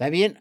[0.00, 0.38] Está bien.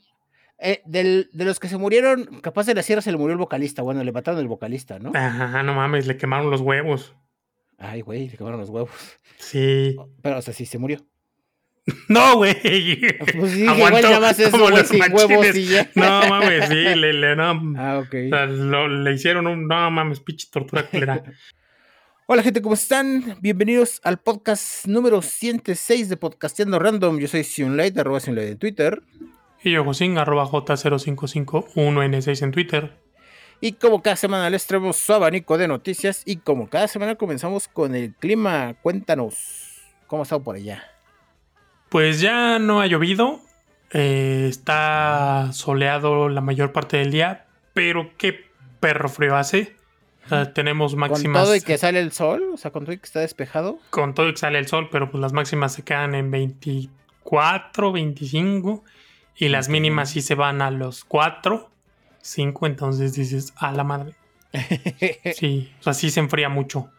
[0.57, 3.37] Eh, del, de los que se murieron, capaz de la sierra se le murió el
[3.39, 3.81] vocalista.
[3.81, 5.11] Bueno, le mataron el vocalista, ¿no?
[5.13, 7.13] Ajá, no mames, le quemaron los huevos.
[7.77, 8.89] Ay, güey, le quemaron los huevos.
[9.37, 9.97] Sí.
[10.21, 11.05] Pero, o sea, sí se murió.
[12.07, 12.55] No, güey.
[13.37, 15.89] Pues sí, igual nada más eso, güey, sin huevos y ya.
[15.95, 17.73] No mames, sí, le, le, no.
[17.77, 18.15] Ah, ok.
[18.27, 19.67] O sea, lo- le hicieron un.
[19.67, 21.21] No mames, pinche tortura culera.
[22.27, 23.37] Hola gente, ¿cómo están?
[23.41, 27.19] Bienvenidos al podcast número 106 de Podcasteando Random.
[27.19, 29.01] Yo soy Sionlight, arroba Sionlight en Twitter.
[29.63, 32.93] Y yo, Josín, arroba J0551N6 en Twitter.
[33.61, 36.23] Y como cada semana les traemos su abanico de noticias.
[36.25, 38.75] Y como cada semana comenzamos con el clima.
[38.81, 40.83] Cuéntanos, ¿cómo ha estado por allá?
[41.89, 43.41] Pues ya no ha llovido.
[43.91, 47.45] eh, está soleado la mayor parte del día.
[47.73, 48.45] Pero qué
[48.79, 49.75] perro frío hace.
[50.25, 51.43] O sea, tenemos Con máximas.
[51.43, 53.79] todo y que sale el sol, o sea, con todo y que está despejado.
[53.89, 57.91] con todo y que sale el sol, pero pues las máximas se quedan en 24,
[57.91, 58.83] 25
[59.39, 61.69] y las mínimas sí se van a los 4,
[62.21, 64.13] 5, entonces dices, a la madre.
[65.35, 66.91] Sí, o sea, sí se enfría mucho.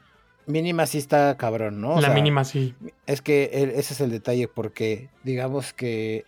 [0.46, 1.94] Mínima sí está cabrón, ¿no?
[1.94, 2.74] O la sea, mínima sí.
[3.06, 6.24] Es que ese es el detalle, porque digamos que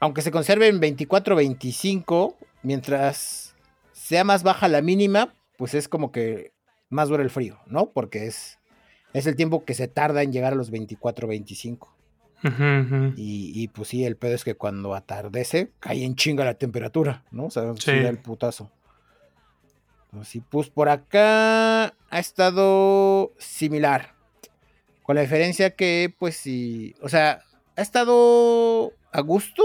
[0.00, 3.54] aunque se conserve en 24-25, mientras
[3.92, 6.52] sea más baja la mínima, pues es como que
[6.88, 7.90] más dura el frío, ¿no?
[7.90, 8.58] Porque es,
[9.12, 10.72] es el tiempo que se tarda en llegar a los
[12.42, 12.48] 24-25.
[12.52, 13.14] Ujú, ujú.
[13.16, 17.24] Y, y, pues sí, el pedo es que cuando atardece, cae en chinga la temperatura,
[17.30, 17.46] ¿no?
[17.46, 18.70] O sea, sí el putazo.
[20.12, 24.14] Entonces, pues por acá ha estado similar.
[25.02, 27.42] Con la diferencia que, pues sí, o sea,
[27.76, 29.62] ha estado a gusto.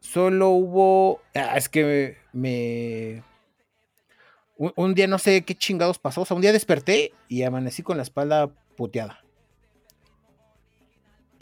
[0.00, 1.20] Solo hubo.
[1.34, 3.22] ah, es que me.
[4.56, 6.22] Un, un día no sé qué chingados pasó.
[6.22, 9.23] O sea, un día desperté y amanecí con la espalda puteada.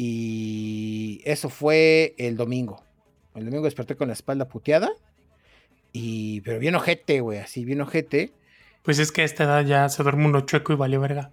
[0.05, 2.83] Y eso fue el domingo.
[3.36, 4.91] El domingo desperté con la espalda puteada.
[5.92, 8.33] Y, pero bien ojete, güey, así, bien ojete.
[8.83, 11.30] Pues es que a esta edad ya se duerme uno chueco y vale verga.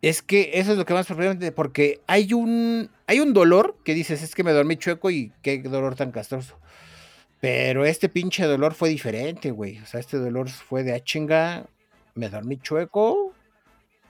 [0.00, 3.92] Es que eso es lo que más sorprende, porque hay un, hay un dolor que
[3.92, 6.58] dices, es que me dormí chueco y qué dolor tan castroso.
[7.42, 9.80] Pero este pinche dolor fue diferente, güey.
[9.80, 11.66] O sea, este dolor fue de a chinga,
[12.14, 13.34] me dormí chueco,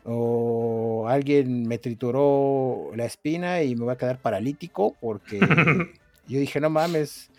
[0.07, 5.41] o alguien me trituró la espina y me voy a quedar paralítico, porque
[6.29, 7.31] yo dije, no mames,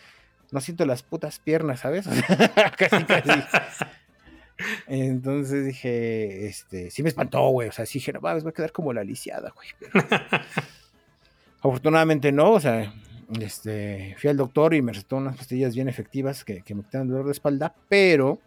[0.51, 2.07] no siento las putas piernas, ¿sabes?
[2.77, 3.31] Casi, casi.
[4.87, 7.69] Entonces dije, este, sí me espantó, güey.
[7.69, 9.67] O sea, sí dije, no mames, voy a quedar como la lisiada, güey.
[11.59, 12.93] Afortunadamente no, o sea,
[13.39, 17.03] este, fui al doctor y me recetó unas pastillas bien efectivas que, que me quitan
[17.03, 18.39] el dolor de espalda, pero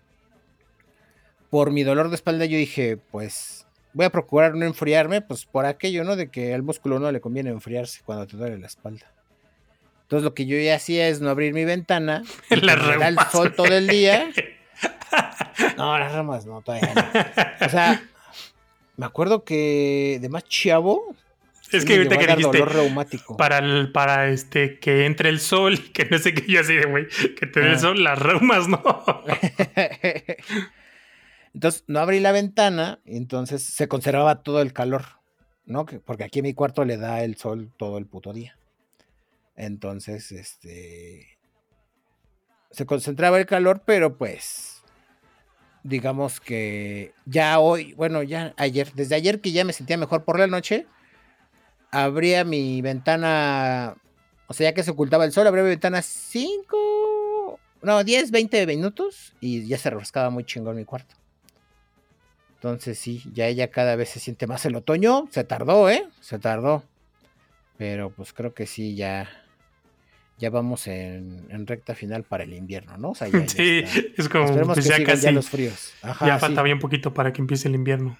[1.49, 5.67] por mi dolor de espalda yo dije, pues voy a procurar no enfriarme, pues por
[5.67, 6.17] aquello, ¿no?
[6.17, 9.07] De que al músculo no le conviene enfriarse cuando te duele la espalda.
[10.03, 13.55] Entonces lo que yo ya hacía es no abrir mi ventana, me da el sol
[13.55, 14.31] todo el día.
[15.77, 17.67] No, las ramas no, todavía no.
[17.67, 18.03] O sea,
[18.97, 21.15] me acuerdo que de más chavo.
[21.71, 23.37] Es que ahorita que dijiste, dolor reumático.
[23.37, 26.75] para, el, para este que entre el sol y que no sé qué, yo así
[26.77, 27.07] de güey,
[27.39, 27.79] que te dé el Ah.
[27.79, 28.83] sol, las reumas, ¿no?
[31.55, 35.05] entonces no abrí la ventana entonces se conservaba todo el calor,
[35.67, 35.87] ¿no?
[35.87, 38.57] Que- Porque aquí en mi cuarto le da el sol todo el puto día.
[39.57, 41.39] Entonces, este.
[42.71, 44.83] Se concentraba el calor, pero pues.
[45.83, 50.39] Digamos que ya hoy, bueno, ya ayer, desde ayer que ya me sentía mejor por
[50.39, 50.87] la noche,
[51.91, 53.97] abría mi ventana,
[54.47, 58.67] o sea, ya que se ocultaba el sol, abría mi ventana 5, no, 10, 20
[58.67, 61.15] minutos y ya se refrescaba muy chingón mi cuarto.
[62.61, 66.07] Entonces sí, ya ella cada vez se siente más el otoño, se tardó, ¿eh?
[66.21, 66.85] Se tardó.
[67.79, 69.31] Pero pues creo que sí, ya,
[70.37, 73.13] ya vamos en, en recta final para el invierno, ¿no?
[73.13, 74.23] O sea, ya, ya Sí, está.
[74.23, 75.95] es como Esperemos pues que ya sigan casi, ya los fríos.
[76.03, 76.41] Ajá, ya sí.
[76.41, 78.19] falta bien poquito para que empiece el invierno.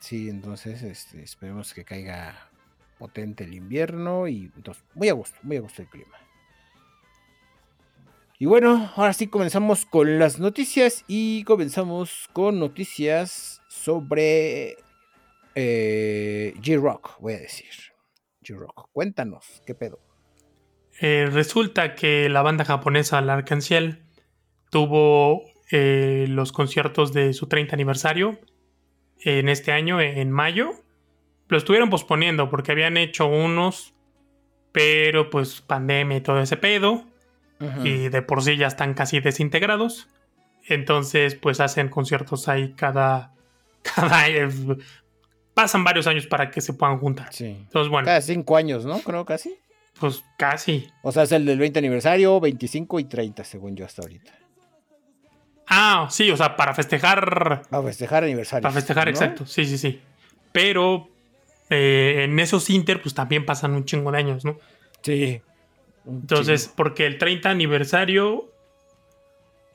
[0.00, 2.48] Sí, entonces este, esperemos que caiga
[2.98, 6.16] potente el invierno y entonces muy a gusto, muy a gusto el clima.
[8.38, 13.57] Y bueno, ahora sí comenzamos con las noticias y comenzamos con noticias
[13.88, 14.76] sobre
[15.54, 17.70] eh, G-Rock, voy a decir.
[18.42, 19.98] G-Rock, cuéntanos, ¿qué pedo?
[21.00, 24.02] Eh, resulta que la banda japonesa La Arc-en-Ciel
[24.70, 28.38] tuvo eh, los conciertos de su 30 aniversario
[29.20, 30.72] en este año, en mayo.
[31.48, 33.94] Lo estuvieron posponiendo porque habían hecho unos,
[34.70, 37.06] pero pues pandemia y todo ese pedo.
[37.82, 40.10] Y de por sí ya están casi desintegrados.
[40.66, 43.32] Entonces, pues hacen conciertos ahí cada.
[43.82, 44.26] Cada
[45.54, 47.32] pasan varios años para que se puedan juntar.
[47.32, 47.46] Sí.
[47.46, 49.00] Entonces, bueno, Cada cinco años, ¿no?
[49.00, 49.58] Creo casi.
[49.98, 50.88] Pues casi.
[51.02, 54.32] O sea, es el del 20 aniversario, 25 y 30, según yo hasta ahorita.
[55.66, 57.62] Ah, sí, o sea, para festejar.
[57.68, 58.62] Para festejar aniversario.
[58.62, 59.46] Para festejar, exacto.
[59.46, 60.00] Sí, sí, sí.
[60.52, 61.08] Pero
[61.70, 64.58] eh, en esos Inter, pues también pasan un chingo de años, ¿no?
[65.02, 65.42] Sí.
[66.06, 68.50] Entonces, porque el 30 aniversario,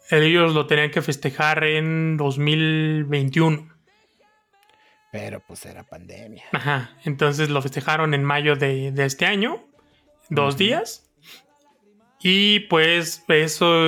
[0.09, 3.72] ellos lo tenían que festejar en 2021.
[5.13, 6.44] Pero pues era pandemia.
[6.51, 6.98] Ajá.
[7.06, 9.63] Entonces lo festejaron en mayo de, este año,
[10.27, 11.10] dos días.
[12.19, 13.86] Y pues eso,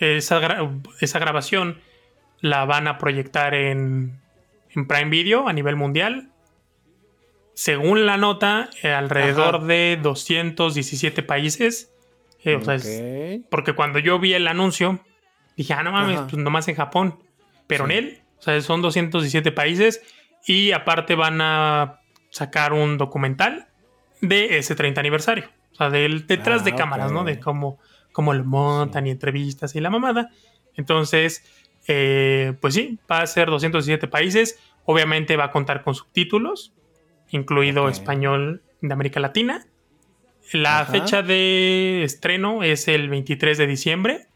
[0.00, 1.80] esa, esa, grabación
[2.40, 4.20] la van a proyectar en,
[4.74, 6.32] en Prime Video a nivel mundial
[7.58, 11.92] según la nota, eh, alrededor de 217 países.
[12.44, 15.04] Eh, porque cuando yo vi el anuncio,
[15.56, 17.18] dije, ah, no mames, pues nomás en Japón.
[17.66, 20.02] Pero en él, o sea, son 217 países.
[20.46, 22.00] Y aparte van a
[22.30, 23.68] sacar un documental
[24.20, 25.44] de ese 30 aniversario.
[25.72, 27.24] O sea, del detrás de ah, cámaras, ¿no?
[27.24, 27.78] De cómo,
[28.12, 30.30] cómo lo montan y entrevistas y la mamada.
[30.74, 31.44] Entonces,
[31.86, 34.58] eh, pues sí, va a ser 217 países.
[34.84, 36.72] Obviamente va a contar con subtítulos
[37.30, 39.66] incluido español de América Latina.
[40.52, 44.26] La fecha de estreno es el 23 de diciembre.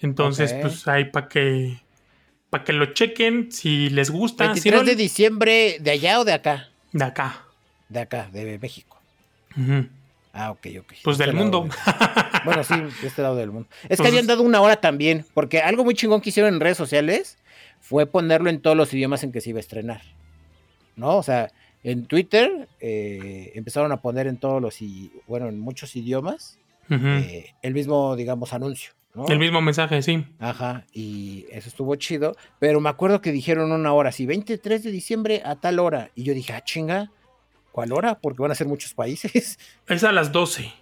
[0.00, 1.78] Entonces, pues ahí para que
[2.50, 4.46] para que lo chequen si les gusta.
[4.46, 6.68] 23 de diciembre de allá o de acá?
[6.92, 7.44] De acá.
[7.88, 9.00] De acá, de México.
[10.32, 10.92] Ah, ok, ok.
[11.02, 11.68] Pues del este mundo.
[12.44, 13.68] Bueno, sí, de este lado del mundo.
[13.82, 16.60] Es que pues habían dado una hora también, porque algo muy chingón que hicieron en
[16.60, 17.36] redes sociales
[17.80, 20.02] fue ponerlo en todos los idiomas en que se iba a estrenar.
[20.94, 21.16] ¿No?
[21.16, 21.50] O sea,
[21.82, 24.78] en Twitter eh, empezaron a poner en todos los,
[25.26, 26.58] bueno, en muchos idiomas,
[26.90, 28.92] eh, el mismo, digamos, anuncio.
[29.28, 30.24] El mismo mensaje, sí.
[30.38, 34.90] Ajá, y eso estuvo chido, pero me acuerdo que dijeron una hora, sí, 23 de
[34.90, 37.10] diciembre a tal hora, y yo dije, ah, chinga,
[37.72, 38.20] ¿cuál hora?
[38.20, 39.58] Porque van a ser muchos países.
[39.88, 40.72] Es a las 12.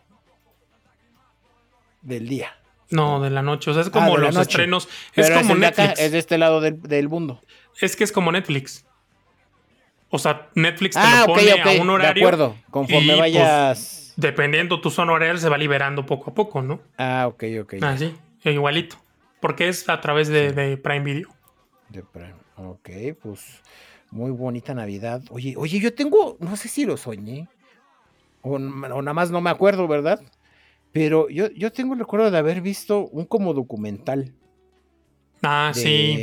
[2.02, 2.56] Del día.
[2.90, 5.99] No, de la noche, o sea, es como ah, los estrenos, es como Netflix.
[5.99, 7.40] es de este lado del, del mundo.
[7.81, 8.84] Es que es como Netflix.
[10.11, 12.23] O sea, Netflix te ah, lo pone a un horario.
[12.23, 14.05] De acuerdo, conforme pues, vayas.
[14.16, 16.80] Dependiendo tu zona horaria, se va liberando poco a poco, ¿no?
[16.98, 17.74] Ah, ok, ok.
[17.82, 18.14] Ah, sí,
[18.44, 18.96] igualito.
[19.40, 21.28] Porque es a través de, Prime Video.
[21.88, 22.34] De Prime.
[22.56, 22.90] Ok,
[23.22, 23.62] pues
[24.10, 25.22] muy bonita Navidad.
[25.30, 27.48] Oye, oye, yo tengo, no sé si lo soñé.
[28.42, 30.20] O, nada más no me acuerdo, ¿verdad?
[30.92, 34.32] Pero yo, yo tengo el recuerdo de haber visto un como documental.
[35.42, 36.16] Ah, sí.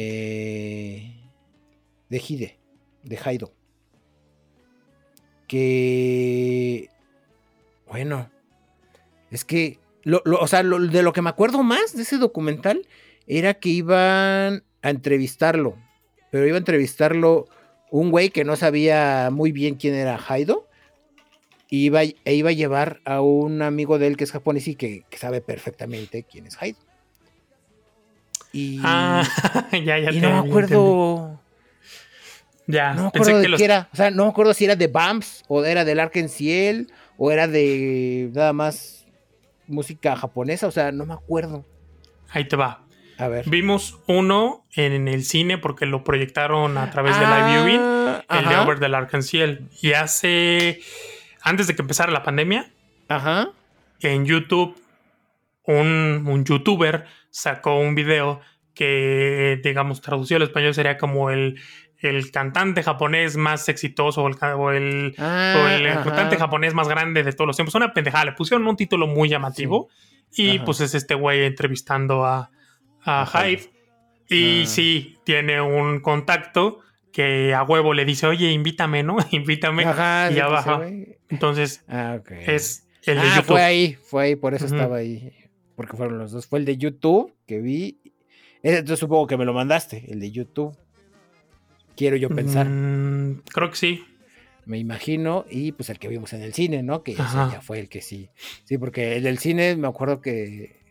[2.10, 2.58] De Hide,
[3.04, 3.54] de Haido
[5.54, 6.90] que,
[7.94, 8.28] bueno,
[9.30, 9.78] es que,
[10.26, 12.88] o sea, de lo que me acuerdo más de ese documental
[13.28, 15.78] era que iban a entrevistarlo,
[16.32, 17.46] pero iba a entrevistarlo
[17.92, 20.68] un güey que no sabía muy bien quién era Haido.
[21.70, 25.06] Iba, e iba a llevar a un amigo de él que es japonés y que,
[25.12, 26.80] sabe perfectamente quién es Haido.
[28.52, 29.24] Y, ah,
[29.72, 31.40] ya, ya y no me acuerdo.
[32.66, 33.88] Ya, no me acuerdo de qué era.
[33.94, 37.48] O sea, no me acuerdo si era de Bumps o era del Ciel o era
[37.48, 39.06] de nada más
[39.68, 40.68] música japonesa.
[40.68, 41.66] O sea, no me acuerdo.
[42.30, 42.86] Ahí te va.
[43.18, 43.50] A ver.
[43.50, 48.50] Vimos uno en el cine porque lo proyectaron a través de Live ah, Viewing, el
[48.50, 49.70] de Over del Arcanciel.
[49.82, 50.82] Y hace.
[51.42, 52.72] Antes de que empezara la pandemia,
[53.10, 53.50] Ajá.
[54.00, 54.82] en YouTube,
[55.66, 58.42] un, un youtuber sacó un video
[58.74, 61.60] que, digamos, traducido al español sería como el
[62.04, 64.28] el cantante japonés más exitoso o
[64.72, 67.76] el, ah, cantante japonés más grande de todos los tiempos.
[67.76, 69.90] Una pendejada, le pusieron un título muy llamativo
[70.36, 72.52] y pues es este güey entrevistando a,
[73.04, 73.72] a Hive.
[74.30, 74.66] Y ah.
[74.66, 76.80] sí, tiene un contacto
[77.12, 79.18] que a huevo le dice, oye, invítame, ¿no?
[79.32, 79.84] invítame.
[79.84, 80.82] y abajo.
[81.30, 83.46] Entonces, ah, es el de YouTube.
[83.46, 85.32] Fue ahí, fue ahí, por eso estaba ahí.
[85.76, 86.48] Porque fueron los dos.
[86.48, 88.00] Fue el de YouTube que vi.
[88.62, 90.78] Entonces supongo que me lo mandaste, el de YouTube.
[91.96, 92.68] Quiero yo pensar.
[92.68, 94.06] Mm, creo que sí.
[94.66, 95.46] Me imagino.
[95.50, 97.04] Y pues el que vimos en el cine, ¿no?
[97.04, 98.30] Que ya fue el que sí.
[98.64, 100.82] Sí, porque el del cine me acuerdo que,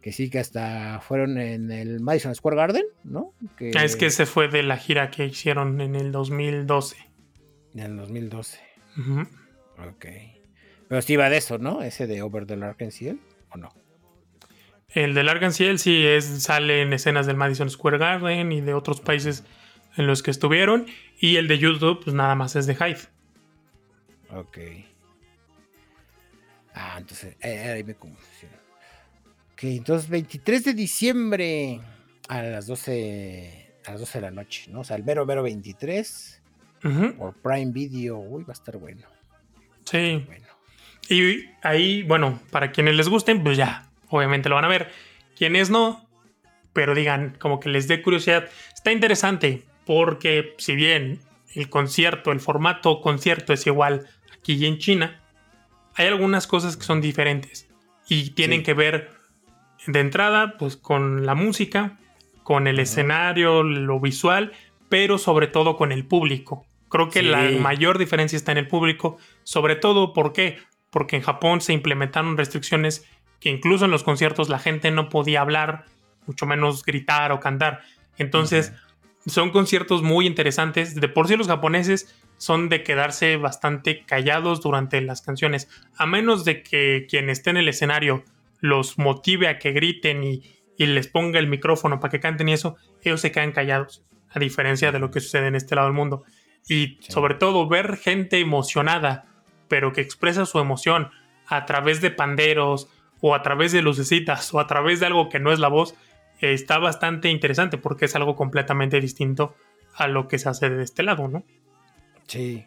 [0.00, 3.34] que sí, que hasta fueron en el Madison Square Garden, ¿no?
[3.56, 3.70] Que...
[3.70, 6.96] Es que ese fue de la gira que hicieron en el 2012.
[7.74, 8.58] En el 2012.
[9.88, 10.06] Ok.
[10.88, 11.82] Pero sí va de eso, ¿no?
[11.82, 13.70] Ese de Over the Lark Ciel, ¿o no?
[14.88, 18.74] El de Lark Ciel sí es, sale en escenas del Madison Square Garden y de
[18.74, 19.44] otros países
[19.96, 20.86] en los que estuvieron.
[21.18, 23.00] Y el de YouTube, pues nada más es de Hive.
[24.30, 24.58] Ok.
[26.74, 28.56] Ah, entonces, eh, ahí me confusiono.
[29.52, 31.80] Ok, entonces 23 de diciembre
[32.28, 34.80] a las 12, a las 12 de la noche, ¿no?
[34.80, 36.40] O sea, el mero, mero 23
[37.18, 38.18] por Prime Video.
[38.18, 39.06] Uy, va a estar bueno.
[39.84, 40.24] Sí.
[40.26, 40.46] Bueno.
[41.08, 44.90] Y ahí, bueno, para quienes les gusten, pues ya, obviamente lo van a ver.
[45.36, 46.08] Quienes no,
[46.72, 48.48] pero digan, como que les dé curiosidad.
[48.72, 51.20] Está interesante, porque si bien
[51.54, 55.20] el concierto, el formato concierto es igual aquí y en China,
[55.94, 57.68] hay algunas cosas que son diferentes
[58.08, 59.10] y tienen que ver
[59.86, 61.98] de entrada pues con la música,
[62.42, 64.52] con el escenario, lo visual,
[64.88, 66.66] pero sobre todo con el público.
[66.88, 70.58] Creo que la mayor diferencia está en el público, sobre todo ¿por qué?
[70.90, 73.06] Porque en Japón se implementaron restricciones
[73.40, 75.86] que incluso en los conciertos la gente no podía hablar,
[76.26, 77.80] mucho menos gritar o cantar.
[78.18, 78.72] Entonces,
[79.26, 80.94] son conciertos muy interesantes.
[80.94, 86.44] De por sí los japoneses son de quedarse bastante callados durante las canciones, a menos
[86.44, 88.24] de que quien esté en el escenario
[88.60, 90.42] los motive a que griten y,
[90.78, 94.90] les ponga el micrófono para que canten y eso, ellos se quedan callados, a diferencia
[94.90, 96.24] de lo que sucede en este lado del mundo.
[96.68, 99.26] Y sobre todo ver gente emocionada,
[99.68, 101.10] pero que expresa su emoción
[101.46, 102.88] a través de panderos
[103.20, 105.94] o a través de lucecitas o a través de algo que no es la voz,
[106.42, 109.54] está bastante interesante porque es algo completamente distinto
[109.94, 111.44] a lo que se hace de este lado, ¿no?
[112.26, 112.64] Sí.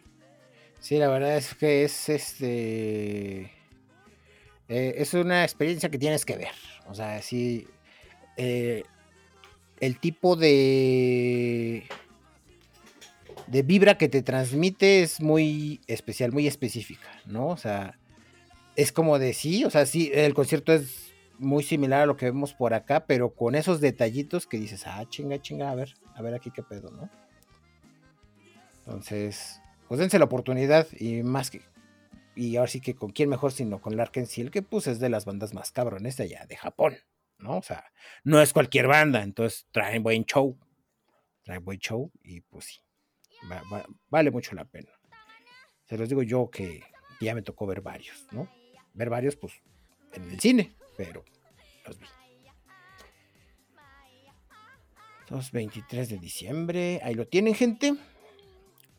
[0.79, 3.51] Sí, la verdad es que es este.
[4.67, 6.53] Eh, es una experiencia que tienes que ver.
[6.87, 7.67] O sea, sí.
[8.37, 8.83] Eh,
[9.79, 11.87] el tipo de.
[13.47, 17.47] de vibra que te transmite es muy especial, muy específica, ¿no?
[17.47, 17.97] O sea,
[18.75, 21.04] es como de sí, o sea, sí, el concierto es
[21.39, 25.03] muy similar a lo que vemos por acá, pero con esos detallitos que dices, ah,
[25.07, 27.09] chinga, chinga, a ver, a ver aquí qué pedo, ¿no?
[28.79, 31.61] Entonces, pues dense la oportunidad y más que.
[32.35, 35.09] Y ahora sí que con quién mejor sino con Larken Seal, que pues es de
[35.09, 36.95] las bandas más cabrones de allá, de Japón,
[37.37, 37.57] ¿no?
[37.57, 37.85] O sea,
[38.23, 40.57] no es cualquier banda, entonces traen buen show.
[41.43, 42.81] Traen buen show y pues sí,
[44.09, 44.91] vale mucho la pena.
[45.85, 46.83] Se los digo yo que
[47.21, 48.49] ya me tocó ver varios, ¿no?
[48.93, 49.53] Ver varios, pues,
[50.13, 51.23] en el cine, pero
[51.85, 52.05] los vi.
[55.51, 57.95] 23 de diciembre, ahí lo tienen, gente.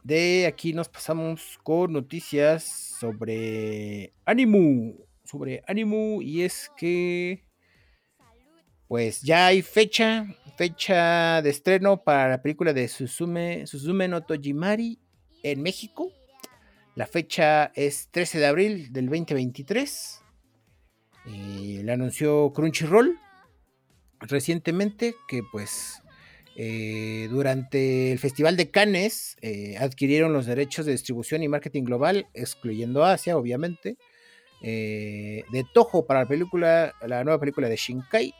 [0.02, 2.62] De aquí nos pasamos con noticias
[3.00, 5.04] sobre Animu.
[5.24, 6.22] Sobre Animu.
[6.22, 7.44] Y es que.
[8.86, 10.26] Pues ya hay fecha.
[10.56, 14.98] Fecha de estreno para la película de Suzume, Suzume no Tojimari
[15.42, 16.10] en México.
[16.94, 20.22] La fecha es 13 de abril del 2023.
[21.26, 23.18] Eh, la anunció Crunchyroll
[24.20, 26.02] recientemente que pues
[26.58, 32.28] eh, durante el Festival de Cannes eh, adquirieron los derechos de distribución y marketing global,
[32.32, 33.98] excluyendo Asia, obviamente,
[34.62, 38.32] eh, de Toho para la película, la nueva película de Shinkai,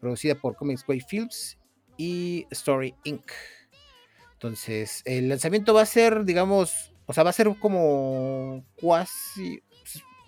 [0.00, 1.58] producida por Comics Way Films
[1.96, 3.30] y Story Inc.
[4.32, 9.60] Entonces, el lanzamiento va a ser, digamos, o sea, va a ser como cuasi,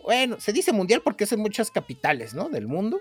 [0.08, 2.48] bueno, se dice mundial porque es en muchas capitales, ¿no?
[2.48, 2.98] Del mundo.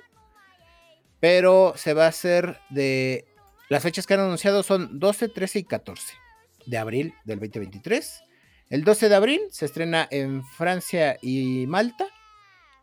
[1.22, 3.24] Pero se va a hacer de
[3.70, 6.16] las fechas que han anunciado son 12, 13 y 14
[6.66, 8.24] de abril del 2023.
[8.70, 12.08] El 12 de abril se estrena en Francia y Malta.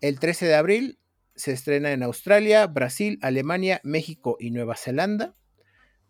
[0.00, 0.98] El 13 de abril
[1.36, 5.34] se estrena en Australia, Brasil, Alemania, México y Nueva Zelanda.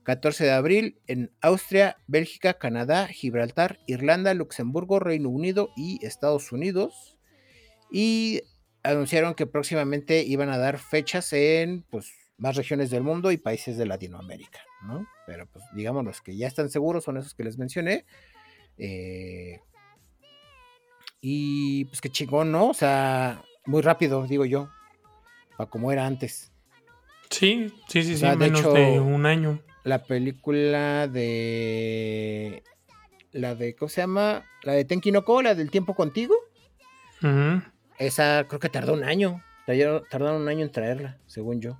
[0.04, 7.13] 14 de abril en Austria, Bélgica, Canadá, Gibraltar, Irlanda, Luxemburgo, Reino Unido y Estados Unidos.
[7.96, 8.42] Y
[8.82, 13.76] anunciaron que próximamente iban a dar fechas en pues, más regiones del mundo y países
[13.78, 15.06] de Latinoamérica, ¿no?
[15.28, 18.04] Pero pues digamos los que ya están seguros son esos que les mencioné.
[18.78, 19.60] Eh,
[21.20, 22.70] y pues qué chingón, ¿no?
[22.70, 24.68] O sea, muy rápido, digo yo,
[25.56, 26.50] para como era antes.
[27.30, 29.62] Sí, sí, sí, sí, menos de, un año.
[29.84, 32.64] La película de.
[33.30, 34.44] La de, ¿cómo se llama?
[34.64, 36.34] La de Tenki no Ko, la del tiempo contigo.
[37.98, 39.42] Esa creo que tardó un año.
[39.66, 41.78] Tardaron un año en traerla, según yo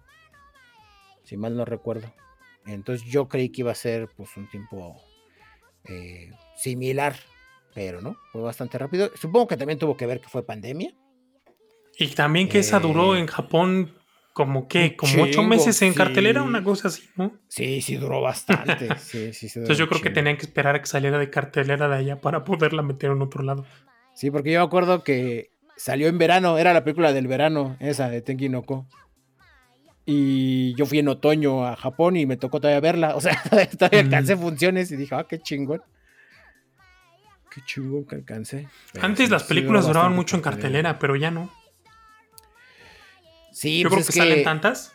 [1.25, 2.12] si mal no recuerdo.
[2.66, 5.02] Entonces yo creí que iba a ser pues un tiempo
[5.85, 7.16] eh, similar,
[7.75, 9.11] pero no, fue bastante rápido.
[9.16, 10.94] Supongo que también tuvo que ver que fue pandemia.
[11.99, 13.94] Y también que esa duró eh, en Japón
[14.33, 17.38] como que, como ocho meses en cartelera, una cosa así, ¿no?
[17.49, 18.87] Sí, sí, duró bastante.
[19.12, 22.44] Entonces yo creo que tenían que esperar a que saliera de cartelera de allá para
[22.44, 23.64] poderla meter en otro lado.
[24.12, 28.09] Sí, porque yo me acuerdo que salió en verano, era la película del verano, esa
[28.09, 28.62] de Tenki no
[30.07, 33.16] y yo fui en otoño a Japón y me tocó todavía verla.
[33.16, 33.40] O sea,
[33.78, 35.83] todavía alcancé funciones y dije, ah, qué chingón.
[37.50, 38.69] Qué chingón que alcancé.
[39.00, 41.50] Antes las películas duraban mucho en cartelera, pero ya no.
[43.52, 44.93] Sí, yo pues creo que, salen tantas.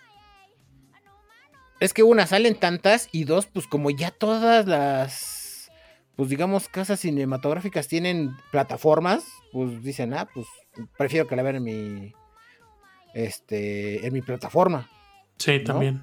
[1.80, 5.39] Es que una, salen tantas y dos, pues como ya todas las
[6.20, 9.24] pues digamos, casas cinematográficas tienen plataformas,
[9.54, 10.48] pues dicen, ah, pues
[10.98, 12.14] prefiero que la vean en mi,
[13.14, 14.90] este, en mi plataforma.
[15.38, 16.02] Sí, también.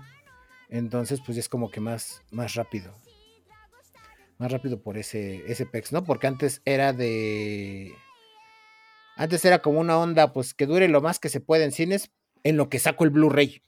[0.71, 2.99] Entonces, pues es como que más, más rápido.
[4.39, 6.03] Más rápido por ese, ese PEX, ¿no?
[6.03, 7.93] Porque antes era de.
[9.17, 12.11] Antes era como una onda, pues que dure lo más que se puede en cines,
[12.43, 13.61] en lo que saco el Blu-ray.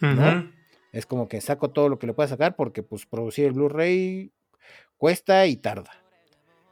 [0.00, 0.52] ¿no?
[0.92, 4.34] Es como que saco todo lo que le pueda sacar, porque pues producir el Blu-ray
[5.04, 5.90] cuesta y tarda.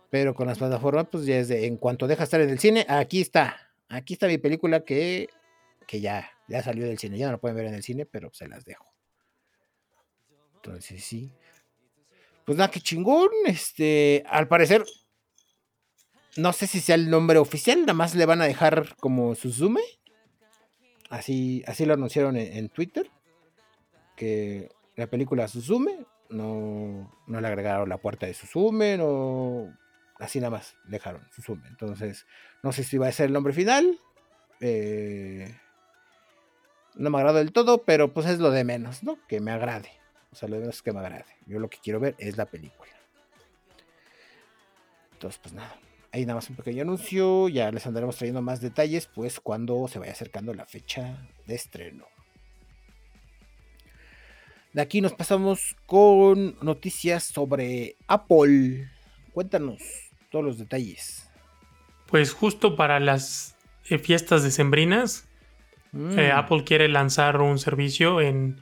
[0.08, 2.86] Pero con las plataformas, pues ya es de en cuanto deja estar en el cine,
[2.88, 3.74] aquí está.
[3.90, 5.28] Aquí está mi película que,
[5.86, 7.18] que ya, ya salió del cine.
[7.18, 8.86] Ya no la pueden ver en el cine, pero se las dejo.
[10.54, 11.30] Entonces sí.
[12.46, 13.28] Pues nada, qué chingón.
[13.44, 14.82] Este, al parecer,
[16.38, 19.82] no sé si sea el nombre oficial, nada más le van a dejar como Suzume.
[21.10, 23.10] Así, así lo anunciaron en, Twitter.
[24.16, 29.76] Que la película Suzume, no, no le agregaron la puerta de Suzume, no.
[30.18, 31.66] Así nada más dejaron Suzume.
[31.68, 32.26] Entonces,
[32.62, 33.98] no sé si va a ser el nombre final.
[34.60, 35.54] Eh,
[36.94, 39.18] no me agrada del todo, pero pues es lo de menos, ¿no?
[39.26, 39.90] Que me agrade.
[40.30, 41.36] O sea, lo demás es que me agrade.
[41.46, 42.92] Yo lo que quiero ver es la película.
[45.12, 45.76] Entonces, pues nada.
[46.12, 47.48] Ahí nada más un pequeño anuncio.
[47.48, 52.06] Ya les andaremos trayendo más detalles, pues cuando se vaya acercando la fecha de estreno.
[54.72, 58.88] De aquí nos pasamos con noticias sobre Apple.
[59.32, 59.82] Cuéntanos
[60.30, 61.28] todos los detalles.
[62.06, 63.56] Pues justo para las
[63.90, 65.28] eh, fiestas decembrinas,
[65.92, 66.18] mm.
[66.18, 68.60] eh, Apple quiere lanzar un servicio en,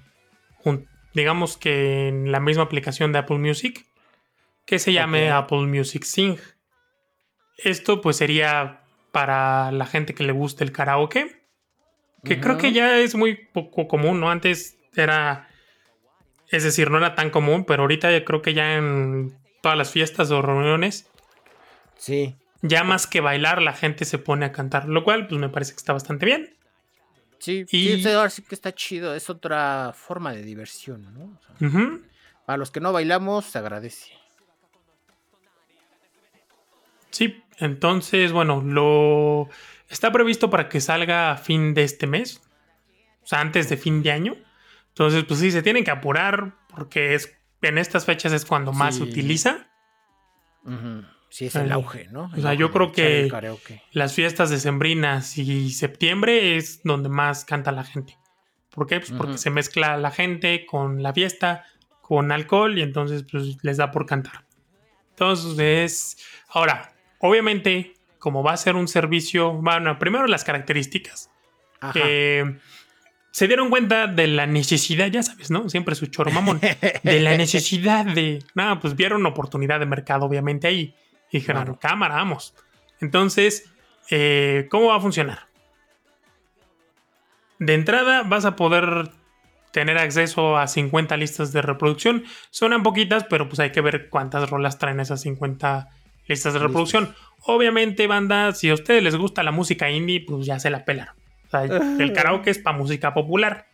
[1.15, 3.87] digamos que en la misma aplicación de Apple Music,
[4.67, 6.39] que se llame Apple Music Sing.
[7.57, 11.41] Esto pues sería para la gente que le guste el karaoke,
[12.25, 14.31] que creo que ya es muy poco común, ¿no?
[14.31, 15.50] Antes era,
[16.51, 20.31] es decir, no era tan común, pero ahorita creo que ya en todas las fiestas
[20.31, 21.11] o reuniones,
[21.97, 22.37] sí.
[22.63, 25.73] Ya más que bailar, la gente se pone a cantar, lo cual pues me parece
[25.73, 26.55] que está bastante bien.
[27.39, 28.03] Sí, y...
[28.03, 29.15] sí, que está chido.
[29.15, 32.01] Es otra forma de diversión, ¿no?
[32.45, 34.13] Para los que no bailamos, se agradece.
[37.09, 39.49] Sí, entonces, bueno, lo
[39.89, 42.43] está previsto para que salga a fin de este mes.
[43.23, 44.37] O sea, antes de fin de año.
[44.91, 48.97] Entonces, pues sí, se tienen que apurar porque es en estas fechas es cuando más
[48.97, 49.69] se utiliza.
[51.31, 52.31] Sí, es el, auge, ¿no?
[52.37, 53.31] o sea, yo creo que
[53.93, 58.19] las fiestas decembrinas y septiembre es donde más canta la gente.
[58.71, 59.01] ¿Por qué?
[59.01, 61.65] Pues porque se mezcla la gente con la fiesta,
[62.03, 64.45] con alcohol y entonces pues les da por cantar.
[65.11, 71.31] Entonces, ahora, obviamente, como va a ser un servicio, bueno, primero las características.
[71.95, 72.59] Eh,
[73.31, 75.69] se dieron cuenta de la necesidad, ya sabes, ¿no?
[75.69, 76.61] Siempre su choro mamón.
[77.03, 78.43] de la necesidad de.
[78.55, 80.95] Nada, pues vieron oportunidad de mercado, obviamente, ahí.
[81.31, 82.55] Y dijeron, cámara, vamos.
[83.01, 83.71] Entonces,
[84.11, 85.47] eh, ¿cómo va a funcionar?
[87.61, 89.11] De entrada vas a poder
[89.71, 92.25] tener acceso a 50 listas de reproducción.
[92.51, 95.89] Suenan poquitas, pero pues hay que ver cuántas rolas traen esas 50
[96.27, 97.15] listas de reproducción.
[97.43, 100.85] Obviamente, banda, si a ustedes les gusta la música indie, pues ya se la
[101.53, 103.67] el karaoke es para música popular.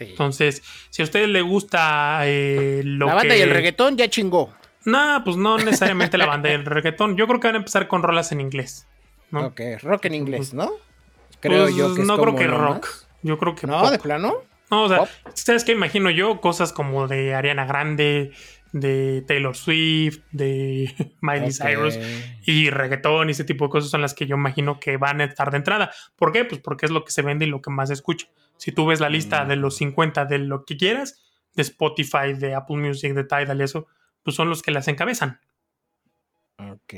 [0.00, 4.54] Entonces, si a ustedes les gusta eh, lo La banda y el reggaetón ya chingó.
[4.84, 7.16] No, pues no necesariamente la banda del reggaetón.
[7.16, 8.86] Yo creo que van a empezar con rolas en inglés.
[9.30, 9.46] ¿no?
[9.46, 10.70] Ok, rock en inglés, ¿no?
[11.40, 12.88] Creo pues yo que No creo que rock.
[13.22, 13.66] Yo creo que.
[13.66, 14.34] No, de plano.
[14.70, 16.40] No, o sea, ¿sabes qué imagino yo?
[16.40, 18.32] Cosas como de Ariana Grande,
[18.72, 21.98] de Taylor Swift, de Miley Cyrus
[22.44, 25.24] y reggaetón y ese tipo de cosas son las que yo imagino que van a
[25.24, 25.90] estar de entrada.
[26.16, 26.44] ¿Por qué?
[26.44, 28.26] Pues porque es lo que se vende y lo que más se escucha.
[28.56, 31.22] Si tú ves la lista de los 50 de lo que quieras,
[31.54, 33.86] de Spotify, de Apple Music, de Tidal y eso,
[34.22, 35.40] pues son los que las encabezan.
[36.58, 36.94] Ok.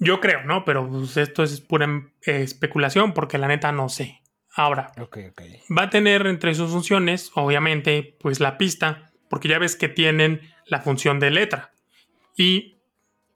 [0.00, 0.64] Yo creo, ¿no?
[0.64, 1.86] Pero pues, esto es pura
[2.26, 4.20] eh, especulación porque la neta no sé.
[4.56, 4.92] Ahora,
[5.76, 10.40] va a tener entre sus funciones, obviamente, pues la pista, porque ya ves que tienen
[10.66, 11.72] la función de letra.
[12.36, 12.78] Y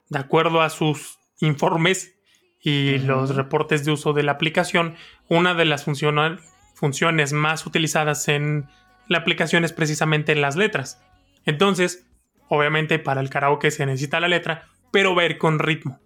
[0.09, 2.15] de acuerdo a sus informes
[2.61, 4.95] y los reportes de uso de la aplicación,
[5.29, 8.67] una de las funciones más utilizadas en
[9.07, 11.01] la aplicación es precisamente las letras.
[11.45, 12.09] Entonces,
[12.49, 15.99] Obviamente para el karaoke se necesita la letra, pero ver con ritmo.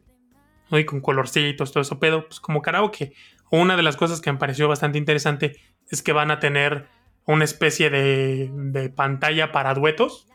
[0.69, 3.13] Y con colorcitos, todo eso, pero pues como karaoke.
[3.49, 5.55] Una de las cosas que me pareció bastante interesante
[5.89, 6.87] es que van a tener
[7.25, 10.27] una especie de, pantalla para duetos.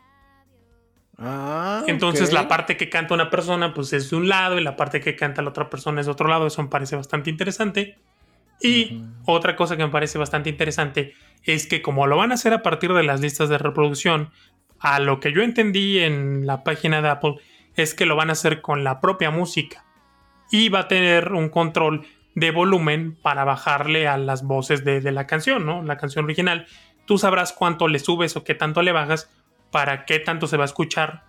[1.18, 4.76] Ah, Entonces la parte que canta una persona pues es de un lado y la
[4.76, 6.46] parte que canta la otra persona es de otro lado.
[6.46, 7.98] Eso me parece bastante interesante.
[8.60, 12.52] Y otra cosa que me parece bastante interesante es que como lo van a hacer
[12.52, 14.30] a partir de las listas de reproducción,
[14.80, 17.36] a lo que yo entendí en la página de Apple,
[17.74, 19.84] es que lo van a hacer con la propia música
[20.50, 25.26] y va a tener un control de volumen para bajarle a las voces de, la
[25.26, 25.82] canción, ¿no?
[25.82, 26.66] La canción original.
[27.06, 29.30] Tú sabrás cuánto le subes o qué tanto le bajas
[29.70, 31.24] para qué tanto se va a escuchar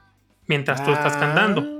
[0.47, 1.77] mientras tú estás cantando.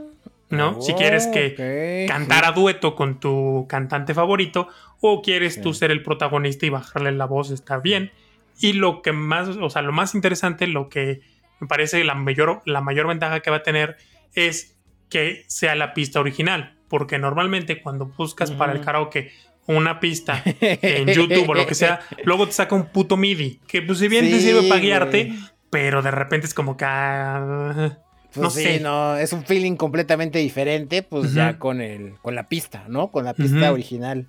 [0.52, 0.82] ¿No?
[0.82, 4.68] si quieres que cantar a dueto con tu cantante favorito
[5.00, 8.12] o quieres tú ser el protagonista y bajarle la voz, está bien.
[8.60, 11.22] Y lo que más, o sea, lo más interesante, lo que
[11.60, 13.98] me parece la mayor, la mayor ventaja que va a tener
[14.34, 14.76] es
[15.10, 16.76] que sea la pista original.
[16.88, 19.32] Porque normalmente cuando buscas para el karaoke
[19.68, 23.60] una pista en YouTube o lo que sea, luego te saca un puto MIDI.
[23.68, 25.32] Que pues si bien te sirve para guiarte,
[25.70, 26.86] pero de repente es como que...
[26.88, 27.98] Ah,
[28.34, 28.80] pues no sé.
[28.80, 33.12] no, es un feeling completamente diferente, pues ya con el, con la pista, ¿no?
[33.12, 34.28] Con la pista original.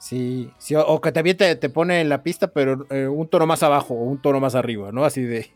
[0.00, 3.46] Sí, sí, o, que también te, te pone en la pista, pero eh, un tono
[3.46, 5.04] más abajo o un tono más arriba, ¿no?
[5.04, 5.52] Así de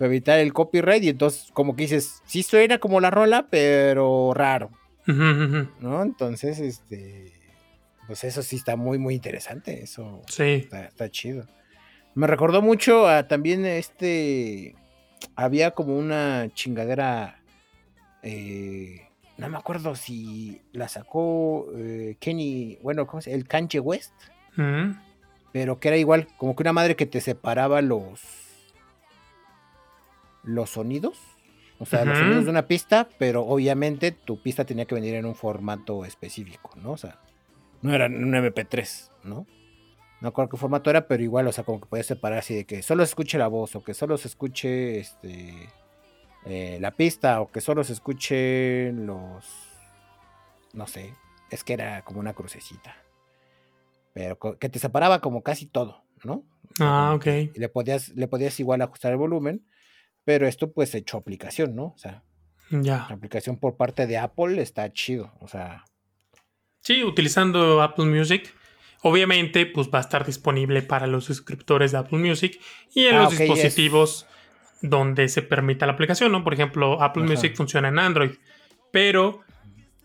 [0.00, 1.04] para evitar el copyright.
[1.04, 4.70] Y entonces, como que dices, sí suena como la rola, pero raro.
[5.06, 6.02] ¿No?
[6.02, 7.34] Entonces, este.
[8.06, 9.82] Pues eso sí está muy, muy interesante.
[9.82, 10.66] Eso sí.
[10.72, 11.44] está, chido.
[12.14, 14.74] Me recordó mucho a también este.
[15.36, 17.40] Había como una chingadera.
[18.22, 24.12] Eh, no me acuerdo si la sacó eh, Kenny, bueno, ¿cómo se El Kanye West.
[25.52, 28.20] Pero que era igual, como que una madre que te separaba los
[30.42, 31.18] los sonidos.
[31.78, 35.24] O sea, los sonidos de una pista, pero obviamente tu pista tenía que venir en
[35.24, 36.92] un formato específico, ¿no?
[36.92, 37.18] O sea,
[37.80, 39.46] no era un MP3, ¿no?
[40.20, 42.66] No acuerdo qué formato era, pero igual, o sea, como que podías separar así de
[42.66, 45.68] que solo se escuche la voz o que solo se escuche este
[46.44, 49.44] eh, la pista o que solo se escuchen los.
[50.72, 51.14] No sé,
[51.50, 52.96] es que era como una crucecita.
[54.12, 56.44] Pero que te separaba como casi todo, ¿no?
[56.80, 57.26] Ah, ok.
[57.54, 59.66] Y le podías, le podías igual ajustar el volumen,
[60.24, 61.86] pero esto pues hecho aplicación, ¿no?
[61.86, 62.24] O sea,
[62.70, 63.06] ya.
[63.08, 65.84] la aplicación por parte de Apple está chido, o sea.
[66.80, 68.54] Sí, utilizando Apple Music.
[69.02, 72.60] Obviamente, pues va a estar disponible para los suscriptores de Apple Music
[72.94, 74.26] y en ah, los dispositivos
[74.82, 76.44] donde se permita la aplicación, ¿no?
[76.44, 78.32] Por ejemplo, Apple Music funciona en Android,
[78.90, 79.40] pero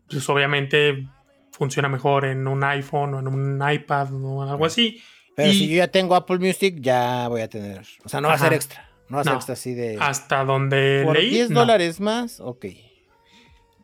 [0.10, 1.08] pues obviamente
[1.52, 5.02] funciona mejor en un iPhone o en un iPad o algo así.
[5.36, 7.82] Pero si yo ya tengo Apple Music, ya voy a tener.
[8.04, 8.90] O sea, no va a ser extra.
[9.10, 9.98] No va a ser extra así de.
[10.00, 12.66] Hasta donde ¿Por 10 dólares más, ok.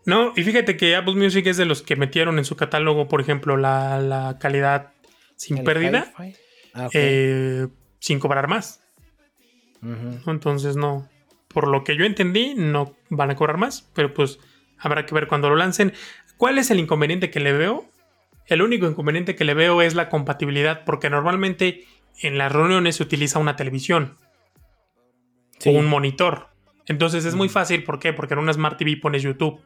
[0.05, 3.21] No, y fíjate que Apple Music es de los que metieron en su catálogo, por
[3.21, 4.90] ejemplo, la, calidad
[5.41, 6.13] sin pérdida,
[6.75, 8.79] ah, eh, sin cobrar más.
[10.27, 11.09] Entonces no,
[11.47, 14.37] por lo que yo entendí, no van a cobrar más, pero pues
[14.77, 15.93] habrá que ver cuando lo lancen.
[16.37, 17.89] ¿Cuál es el inconveniente que le veo?
[18.45, 21.87] El único inconveniente que le veo es la compatibilidad, porque normalmente
[22.19, 24.17] en las reuniones se utiliza una televisión
[25.65, 26.49] o un monitor.
[26.85, 28.13] Entonces es muy fácil, ¿por qué?
[28.13, 29.59] Porque en una Smart TV pones YouTube.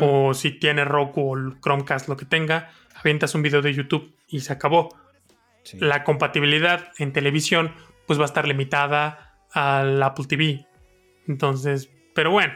[0.00, 4.40] O si tiene Roku o Chromecast, lo que tenga, avientas un video de YouTube y
[4.40, 4.96] se acabó.
[5.74, 7.72] La compatibilidad en televisión
[8.06, 10.66] pues va a estar limitada al Apple TV.
[11.26, 12.54] Entonces, pero bueno,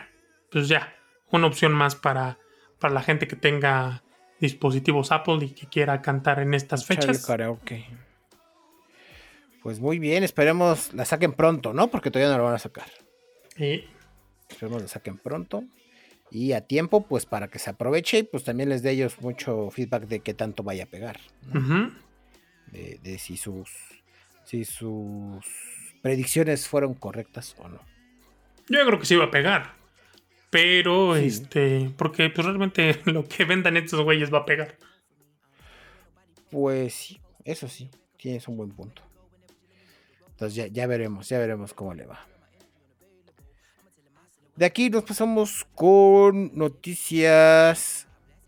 [0.50, 0.94] pues ya,
[1.30, 2.38] una opción más para,
[2.78, 4.02] para la gente que tenga
[4.38, 7.18] dispositivos Apple y que quiera cantar en estas fechas.
[9.62, 11.90] Pues muy bien, esperemos la saquen pronto, ¿no?
[11.90, 12.86] Porque todavía no lo van a sacar.
[13.56, 13.84] Sí.
[14.48, 15.64] Esperemos la saquen pronto
[16.30, 19.70] y a tiempo, pues para que se aproveche y pues también les dé ellos mucho
[19.70, 21.18] feedback de qué tanto vaya a pegar.
[22.72, 23.68] de, de, si sus
[24.44, 25.44] si sus
[26.02, 27.80] predicciones fueron correctas o no.
[28.68, 29.74] Yo creo que sí va a pegar.
[30.50, 34.76] Pero, este, porque pues realmente lo que vendan estos güeyes va a pegar.
[36.50, 39.02] Pues sí, eso sí, tienes un buen punto.
[40.30, 42.26] Entonces ya, ya veremos, ya veremos cómo le va.
[44.60, 48.06] De aquí nos pasamos con noticias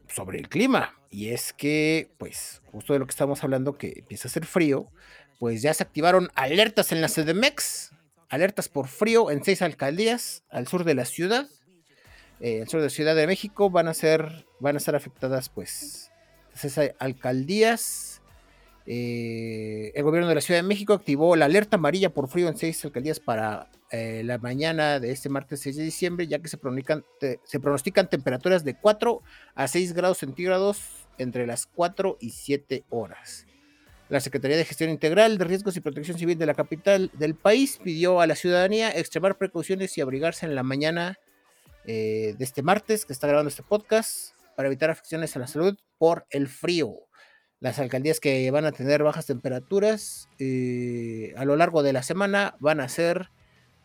[0.09, 0.95] sobre el clima.
[1.09, 4.89] Y es que, pues, justo de lo que estamos hablando, que empieza a hacer frío,
[5.39, 7.93] pues ya se activaron alertas en la CDMX,
[8.29, 11.49] alertas por frío en seis alcaldías al sur de la ciudad.
[12.41, 15.49] Eh, el sur de la Ciudad de México van a ser, van a estar afectadas,
[15.49, 16.11] pues,
[16.53, 18.12] seis alcaldías.
[18.87, 22.57] Eh, el gobierno de la Ciudad de México activó la alerta amarilla por frío en
[22.57, 26.57] seis alcaldías para eh, la mañana de este martes 6 de diciembre, ya que se
[26.57, 27.05] pronostican,
[27.45, 29.23] se pronostican temperaturas de 4
[29.55, 30.81] a 6 grados centígrados
[31.19, 33.47] entre las 4 y 7 horas.
[34.09, 37.79] La Secretaría de Gestión Integral de Riesgos y Protección Civil de la capital del país
[37.83, 41.19] pidió a la ciudadanía extremar precauciones y abrigarse en la mañana
[41.85, 45.79] eh, de este martes que está grabando este podcast para evitar afecciones a la salud
[45.99, 46.95] por el frío.
[47.63, 52.57] Las alcaldías que van a tener bajas temperaturas eh, a lo largo de la semana
[52.59, 53.31] van a ser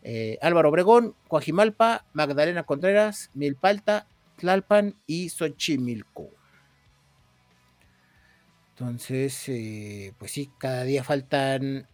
[0.02, 6.28] eh, Álvaro Obregón, Coajimalpa, Magdalena Contreras, Milpalta, Tlalpan y Xochimilco.
[8.70, 11.86] Entonces, eh, pues sí, cada día faltan,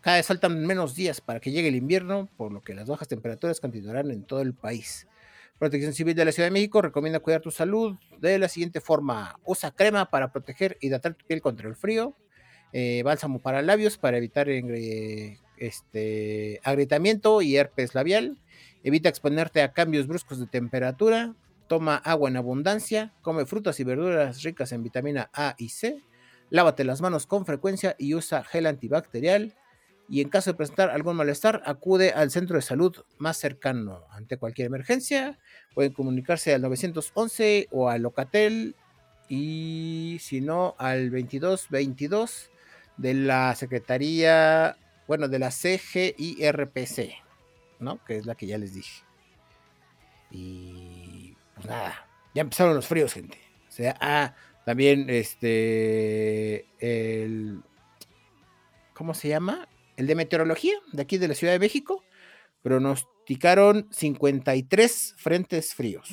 [0.00, 3.06] cada vez faltan menos días para que llegue el invierno, por lo que las bajas
[3.06, 5.06] temperaturas continuarán en todo el país.
[5.60, 9.38] Protección Civil de la Ciudad de México recomienda cuidar tu salud de la siguiente forma.
[9.44, 12.16] Usa crema para proteger y hidratar tu piel contra el frío.
[12.72, 14.48] Eh, bálsamo para labios para evitar
[15.58, 18.38] este, agrietamiento y herpes labial.
[18.84, 21.34] Evita exponerte a cambios bruscos de temperatura.
[21.68, 23.12] Toma agua en abundancia.
[23.20, 26.02] Come frutas y verduras ricas en vitamina A y C.
[26.48, 29.54] Lávate las manos con frecuencia y usa gel antibacterial
[30.10, 34.02] y en caso de presentar algún malestar, acude al centro de salud más cercano.
[34.10, 35.38] Ante cualquier emergencia,
[35.72, 38.74] pueden comunicarse al 911 o al Locatel
[39.28, 42.50] y si no, al 2222
[42.96, 47.12] de la Secretaría, bueno, de la CGIRPC,
[47.78, 48.04] ¿no?
[48.04, 49.04] Que es la que ya les dije.
[50.32, 53.38] Y pues nada, ya empezaron los fríos, gente.
[53.68, 57.62] O sea, ah, también este, el,
[58.92, 59.68] ¿cómo se llama?
[60.00, 62.02] El de meteorología de aquí de la Ciudad de México,
[62.62, 66.10] pronosticaron 53 frentes fríos.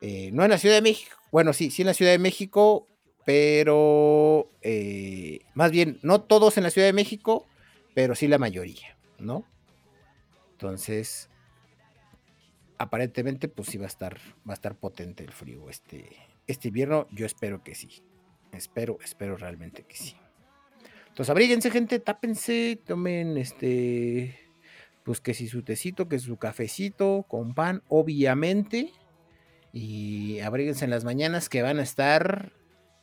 [0.00, 2.86] Eh, no en la Ciudad de México, bueno, sí, sí en la Ciudad de México,
[3.26, 7.48] pero eh, más bien, no todos en la Ciudad de México,
[7.94, 9.44] pero sí la mayoría, ¿no?
[10.52, 11.30] Entonces,
[12.78, 16.10] aparentemente, pues sí va a estar, va a estar potente el frío este,
[16.46, 17.08] este invierno.
[17.10, 18.04] Yo espero que sí.
[18.52, 20.16] Espero, espero realmente que sí.
[21.18, 24.38] Entonces, abríguense, gente, tápense, tomen este,
[25.02, 28.92] pues que si su tecito, que su cafecito con pan, obviamente.
[29.72, 32.52] Y abríguense en las mañanas que van a estar,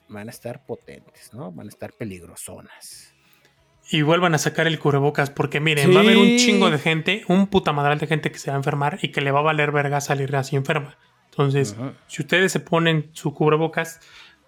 [0.08, 1.52] van a estar potentes, ¿no?
[1.52, 3.14] Van a estar peligrosonas.
[3.92, 7.26] Y vuelvan a sacar el cubrebocas, porque miren, va a haber un chingo de gente,
[7.28, 9.44] un puta madral de gente que se va a enfermar y que le va a
[9.44, 10.98] valer verga salir así enferma.
[11.32, 11.76] Entonces,
[12.08, 14.00] si ustedes se ponen su cubrebocas,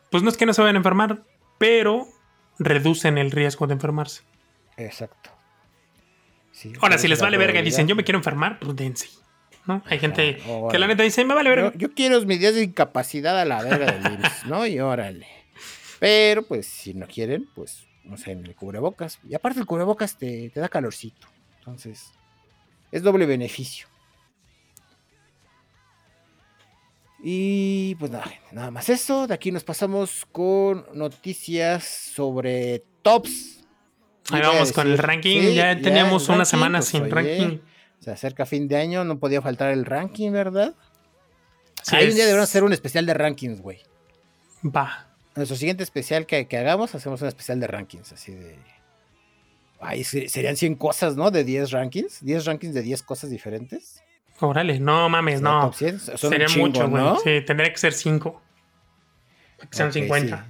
[0.09, 1.25] pues no es que no se vayan a enfermar,
[1.57, 2.07] pero
[2.59, 4.23] reducen el riesgo de enfermarse.
[4.77, 5.31] Exacto.
[6.81, 9.09] Ahora, si les vale verga y dicen, yo me quiero enfermar, pues dense.
[9.67, 9.83] ¿no?
[9.85, 10.37] Hay gente
[10.71, 11.73] que la neta dice, me vale verga.
[11.75, 14.65] Yo, quiero mis días de incapacidad a la verga del virus, ¿no?
[14.65, 15.27] Y órale.
[15.99, 19.19] Pero, pues, si no quieren, pues, no sé, en el cubrebocas.
[19.27, 21.27] Y aparte, el cubrebocas te, te da calorcito.
[21.59, 22.11] Entonces,
[22.91, 23.87] es doble beneficio.
[27.19, 29.27] Y pues nada, nada más eso.
[29.27, 33.65] De aquí nos pasamos con noticias sobre tops.
[34.31, 35.53] Ahí vamos con el ranking.
[35.53, 37.59] ya teníamos una semana pues, sin ranking.
[37.99, 40.75] Se acerca fin de año, no podía faltar el ranking, ¿verdad?
[41.91, 43.81] Hay un día deberíamos hacer un especial de rankings, güey.
[44.63, 45.07] Va.
[45.35, 48.57] Nuestro siguiente especial que, hagamos, hacemos un especial de rankings, así de.
[49.79, 51.29] Ay, serían 100 cosas, ¿no?
[51.29, 52.23] De 10 rankings.
[52.25, 54.01] 10 rankings de 10 cosas diferentes.
[54.39, 55.71] Órale, no mames, no.
[55.73, 57.03] Sería mucho, güey.
[57.23, 58.41] Sí, tendría que ser 5.
[59.57, 60.45] Para que sean 50.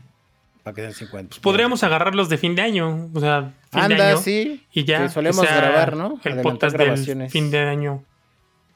[0.63, 1.29] Para que sean 50.
[1.29, 3.09] Pues podríamos agarrarlos de fin de año.
[3.13, 4.17] O sea, fin Anda, de año.
[4.17, 4.65] sí.
[4.73, 5.07] Y ya.
[5.09, 6.19] solemos grabar, ¿no?
[6.23, 8.03] El podcast del fin de año.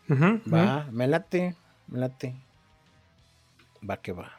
[0.10, 1.56] va, me late,
[1.88, 2.36] me late.
[3.88, 4.32] Va que va.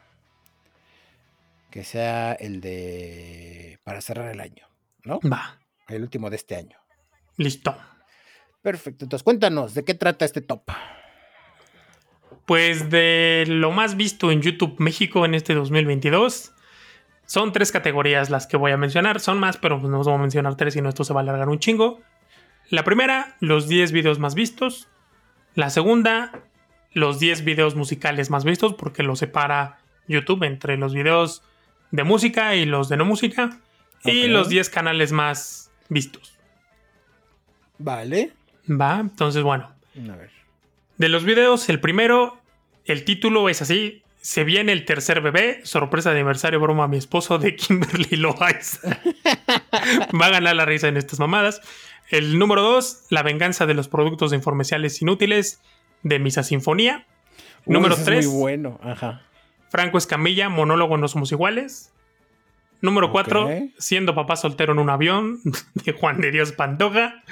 [1.69, 3.79] Que sea el de.
[3.83, 4.67] para cerrar el año,
[5.03, 5.19] ¿no?
[5.21, 5.59] Va.
[5.87, 6.77] El último de este año.
[7.37, 7.75] Listo.
[8.63, 10.61] Perfecto, entonces cuéntanos, ¿de qué trata este top?
[12.45, 16.53] Pues de lo más visto en YouTube México en este 2022.
[17.25, 19.19] Son tres categorías las que voy a mencionar.
[19.19, 21.49] Son más, pero no os voy a mencionar tres, sino esto se va a alargar
[21.49, 22.01] un chingo.
[22.69, 24.87] La primera, los 10 videos más vistos.
[25.55, 26.31] La segunda,
[26.93, 31.43] los 10 videos musicales más vistos, porque lo separa YouTube entre los videos
[31.91, 33.59] de música y los de no música.
[34.05, 36.37] Y los 10 canales más vistos.
[37.77, 38.42] Vale.
[38.69, 39.71] Va, entonces bueno.
[40.97, 42.39] De los videos, el primero,
[42.85, 44.03] el título es así.
[44.21, 48.79] Se viene el tercer bebé, sorpresa de aniversario, broma a mi esposo de Kimberly Loaiz.
[50.19, 51.61] Va a ganar la risa en estas mamadas.
[52.09, 55.61] El número dos, la venganza de los productos informeciales inútiles
[56.03, 57.05] de Misa Sinfonía.
[57.65, 58.27] número tres.
[58.27, 59.23] Muy bueno, ajá.
[59.69, 61.91] Franco Escamilla, monólogo No Somos Iguales.
[62.81, 65.39] Número cuatro, siendo papá soltero en un avión,
[65.73, 67.23] de Juan de Dios Pantoja.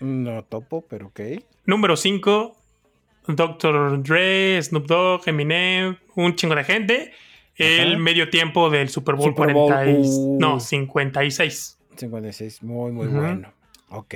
[0.00, 1.20] No topo, pero ok.
[1.64, 2.56] Número 5,
[3.28, 4.02] Dr.
[4.02, 7.12] Dre, Snoop Dogg, Eminem, un chingo de gente.
[7.56, 10.38] El medio tiempo del Super Bowl, Super uh.
[10.38, 11.78] no, 56.
[11.96, 13.52] 56, muy, muy bueno.
[13.88, 14.14] Ok.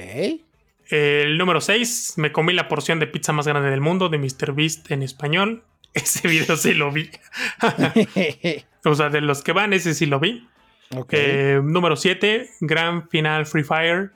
[0.90, 4.52] El número 6, me comí la porción de pizza más grande del mundo de Mr.
[4.52, 5.64] Beast en español.
[5.94, 7.10] Ese video sí lo vi.
[8.84, 10.46] o sea, de los que van, ese sí lo vi.
[10.94, 11.20] Okay.
[11.20, 14.12] Eh, número 7, Gran Final Free Fire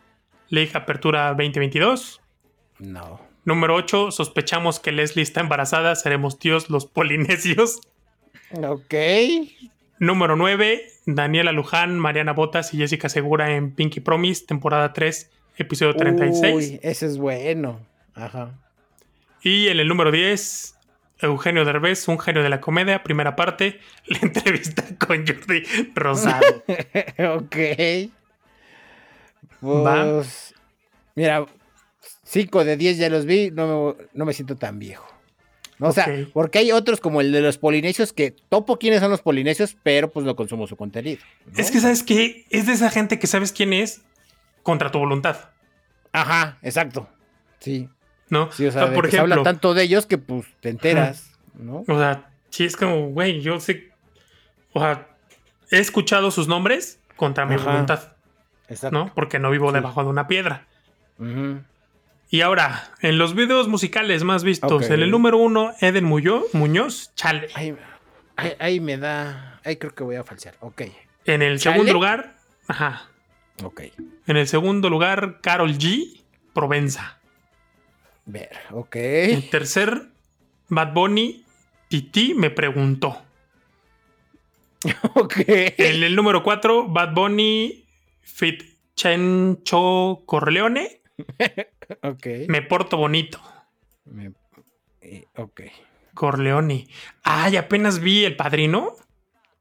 [0.49, 2.21] League Apertura 2022.
[2.79, 3.21] No.
[3.45, 7.81] Número 8, sospechamos que Leslie está embarazada, seremos tíos los polinesios.
[8.53, 8.95] Ok.
[9.99, 15.95] Número 9, Daniela Luján, Mariana Botas y Jessica Segura en Pinky Promise, temporada 3, episodio
[15.95, 16.55] 36.
[16.55, 17.81] Uy, ese es bueno.
[18.15, 18.53] Ajá.
[19.43, 20.75] Y en el número 10,
[21.21, 25.63] Eugenio Derbez, un genio de la comedia, primera parte, la entrevista con Jordi
[25.95, 26.65] Rosado.
[27.37, 27.57] ok.
[29.65, 30.55] Pues,
[31.15, 31.47] mira,
[32.25, 35.07] 5 de 10 ya los vi, no me, no me siento tan viejo.
[35.81, 39.23] O sea, porque hay otros como el de los polinesios que topo quiénes son los
[39.23, 41.21] polinesios, pero pues no consumo su contenido.
[41.47, 41.53] ¿no?
[41.57, 42.47] Es que, ¿sabes qué?
[42.51, 44.03] Es de esa gente que sabes quién es
[44.63, 45.51] contra tu voluntad,
[46.13, 47.09] Ajá, exacto.
[47.59, 47.89] Sí.
[48.31, 48.51] ¿no?
[48.53, 50.69] Sí, o sea, Ah, por que se habla ejemplo, tanto de ellos que pues te
[50.69, 51.85] enteras, ¿no?
[51.89, 53.91] o sea, sí es como, güey, yo sé,
[54.73, 55.09] o sea,
[55.71, 57.73] he escuchado sus nombres contra mi Ajá.
[57.73, 58.14] voluntad,
[58.69, 58.97] Exacto.
[58.99, 59.13] ¿no?
[59.15, 59.75] Porque no vivo Sí.
[59.75, 60.67] debajo de una piedra.
[62.31, 67.13] Y ahora, en los videos musicales más vistos, en el número uno, Eden Muñoz, Muñoz
[67.15, 67.49] Chale.
[67.55, 67.77] Ahí,
[68.37, 69.61] ahí, ahí me da.
[69.65, 70.55] Ahí creo que voy a falsear.
[70.61, 70.83] Ok.
[71.25, 71.75] En el ¿Chale?
[71.77, 72.35] segundo lugar,
[72.67, 73.09] ajá.
[73.63, 73.83] Ok.
[74.27, 76.21] En el segundo lugar, Carol G,
[76.53, 77.19] Provenza.
[78.27, 78.51] Ver.
[78.73, 78.97] Ok.
[78.97, 80.09] En tercer,
[80.69, 81.45] Bad Bunny,
[81.89, 83.23] Titi me preguntó.
[85.15, 85.35] ok.
[85.47, 87.84] En el número 4, Bad Bunny,
[88.25, 88.63] Fit
[88.97, 91.03] Chencho Corleone,
[92.03, 92.27] Ok.
[92.49, 93.41] me porto bonito.
[94.07, 94.33] Me-
[95.01, 95.61] eh, ok.
[96.15, 96.87] Corleone.
[97.23, 98.93] Ay, apenas vi El Padrino.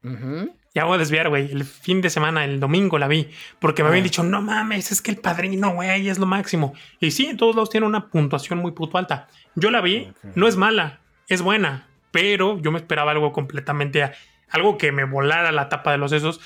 [0.02, 0.54] Ujú.
[0.74, 1.50] Ya voy a desviar, güey.
[1.52, 3.28] El fin de semana, el domingo la vi.
[3.60, 3.90] Porque me Ah.
[3.90, 6.74] habían dicho, no mames, es que el padrino, güey, es lo máximo.
[7.00, 9.28] Y sí, en todos lados tiene una puntuación muy puto alta.
[9.54, 11.88] Yo la vi, no es mala, es buena.
[12.10, 14.02] Pero yo me esperaba algo completamente.
[14.02, 14.12] a-
[14.50, 16.40] algo que me volara la tapa de los sesos.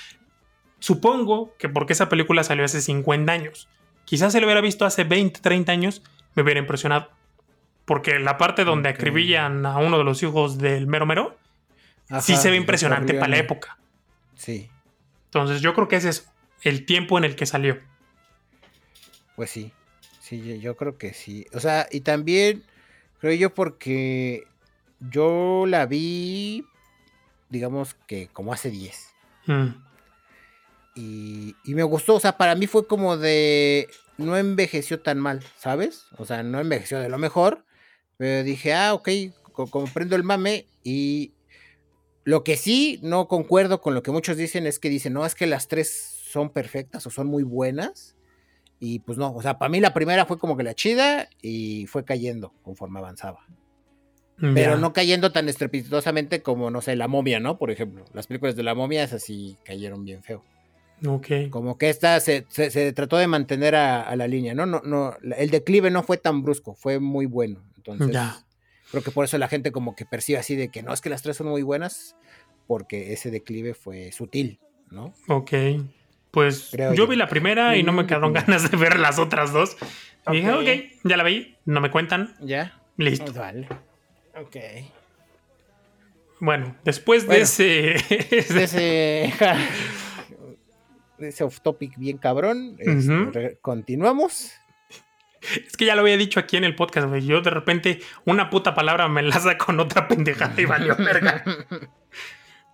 [0.80, 3.68] Supongo que porque esa película salió hace 50 años.
[4.04, 6.02] Quizás se lo hubiera visto hace 20, 30 años,
[6.34, 7.10] me hubiera impresionado.
[7.84, 8.94] Porque la parte donde Ok.
[8.96, 11.36] acribillan a uno de los hijos del mero mero,
[12.20, 13.78] sí se ve impresionante para la época.
[14.34, 14.70] Sí.
[15.26, 16.30] Entonces yo creo que ese es
[16.62, 17.78] el tiempo en el que salió.
[19.36, 19.72] Pues sí.
[20.20, 21.46] Sí, yo, yo creo que sí.
[21.54, 22.62] O sea, y también
[23.20, 24.44] creo yo porque
[25.00, 26.64] yo la vi,
[27.48, 29.14] digamos que como hace 10.
[29.46, 29.68] Mm,
[31.00, 35.44] Y, y me gustó, o sea, para mí fue como de, no envejeció tan mal,
[35.56, 36.06] ¿sabes?
[36.16, 37.64] O sea, no envejeció de lo mejor,
[38.16, 39.08] pero dije, ah, ok,
[39.52, 41.34] co- comprendo el mame y
[42.24, 45.36] lo que sí no concuerdo con lo que muchos dicen es que dicen, no, es
[45.36, 48.16] que las tres son perfectas o son muy buenas.
[48.80, 51.86] Y pues no, o sea, para mí la primera fue como que la chida y
[51.86, 53.46] fue cayendo conforme avanzaba.
[54.54, 57.56] Pero no cayendo tan estrepitosamente como, no sé, la momia, ¿no?
[57.58, 60.44] Por ejemplo, las películas de la momia esas sí cayeron bien feo.
[61.06, 61.26] Ok.
[61.50, 64.66] Como que esta se, se- se trató de mantener a, a la línea, ¿no?
[64.66, 67.62] No, no, el declive no fue tan brusco, fue muy bueno.
[67.76, 68.36] Entonces, Ya.
[68.90, 71.08] creo que por eso la gente como que percibe así de que no es que
[71.10, 72.16] las tres son muy buenas,
[72.66, 74.58] porque ese declive fue sutil,
[74.90, 75.14] ¿no?
[75.28, 75.52] Ok.
[76.30, 77.06] Pues Creo yo yo.
[77.06, 78.06] vi la primera y no me Mm.
[78.06, 79.76] quedaron ganas de ver las otras dos.
[80.30, 80.92] Dije, Ok.
[81.04, 82.78] ya la vi, no me cuentan, ¿Ya?
[82.98, 83.32] listo.
[83.32, 83.66] Vale.
[84.38, 84.56] Ok.
[86.40, 87.38] Bueno, después Bueno.
[87.38, 87.64] De ese,
[88.54, 89.32] de ese
[91.42, 94.52] off topic bien cabrón, este, continuamos.
[95.66, 97.24] es que ya lo había dicho aquí en el podcast, güey.
[97.24, 101.44] Yo de repente una puta palabra me enlaza con otra pendejada y valió verga.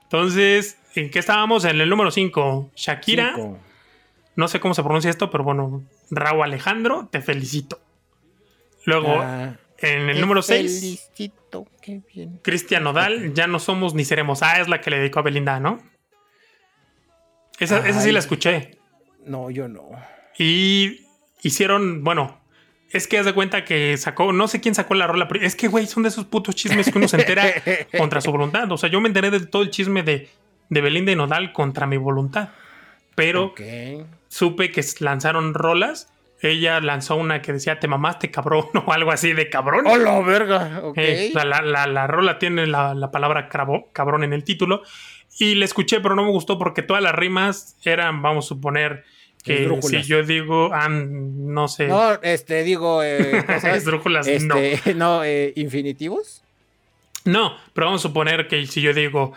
[0.03, 1.65] Entonces, ¿en qué estábamos?
[1.65, 3.33] En el número 5, Shakira.
[3.35, 3.59] Cinco.
[4.37, 7.81] No sé cómo se pronuncia esto, pero bueno, Raúl Alejandro, te felicito.
[8.85, 12.39] Luego, Ah, en el número 6, felicito, qué bien.
[12.43, 14.43] Cristian Nodal, ya no somos ni seremos.
[14.43, 15.81] Ah, es la que le dedicó a Belinda, ¿no?
[17.59, 18.79] Esa, esa sí la escuché.
[19.27, 19.90] No, yo no.
[20.38, 21.03] Y
[21.43, 22.40] hicieron, bueno,
[22.90, 25.55] es que haz de cuenta que sacó, no sé quién sacó la rola, pero es
[25.57, 27.45] que, güey, son de esos putos chismes que uno se entera
[27.99, 28.71] contra su voluntad.
[28.73, 30.29] O sea, yo me enteré de todo el chisme de,
[30.69, 32.51] de Belinda y Nodal contra mi voluntad.
[33.14, 33.55] Pero
[34.29, 36.11] supe que lanzaron rolas.
[36.43, 39.87] Ella lanzó una que decía te mamaste cabrón o algo así de cabrón.
[39.87, 40.83] ¡Hola, verga!
[40.97, 44.83] Eh, o sea, la, la- la rola tiene la, la palabra cabrón en el título.
[45.39, 49.05] Y la escuché, pero no me gustó porque todas las rimas eran, vamos a suponer,
[49.43, 53.03] que si yo digo, ah, no sé, No, este, digo.
[53.03, 56.43] Eh, esdrújulas, este, no, eh, infinitivos.
[57.25, 59.33] No, pero vamos a suponer que si yo digo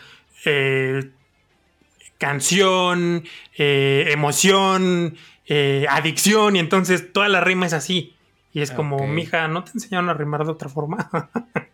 [0.46, 1.10] eh,
[2.18, 3.24] canción,
[3.58, 8.14] eh, emoción, eh, adicción, y entonces toda la rima es así.
[8.54, 11.10] Y es como, mija, ¿no te enseñaron a rimar de otra forma?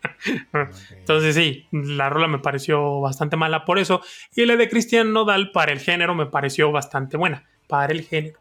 [0.90, 4.02] Entonces sí, la rola me pareció bastante mala por eso.
[4.34, 7.48] Y la de Cristian Nodal para el género me pareció bastante buena.
[7.66, 8.38] Para el género.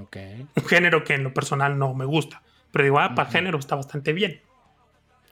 [0.00, 0.16] Ok.
[0.54, 2.42] Un género que en lo personal no me gusta.
[2.72, 4.40] Pero digo, ah, para género está bastante bien.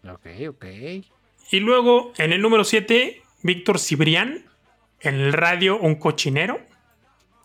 [0.09, 0.65] Ok, ok.
[1.51, 4.45] Y luego, en el número 7, Víctor Cibrián.
[5.01, 6.59] En el radio, un cochinero.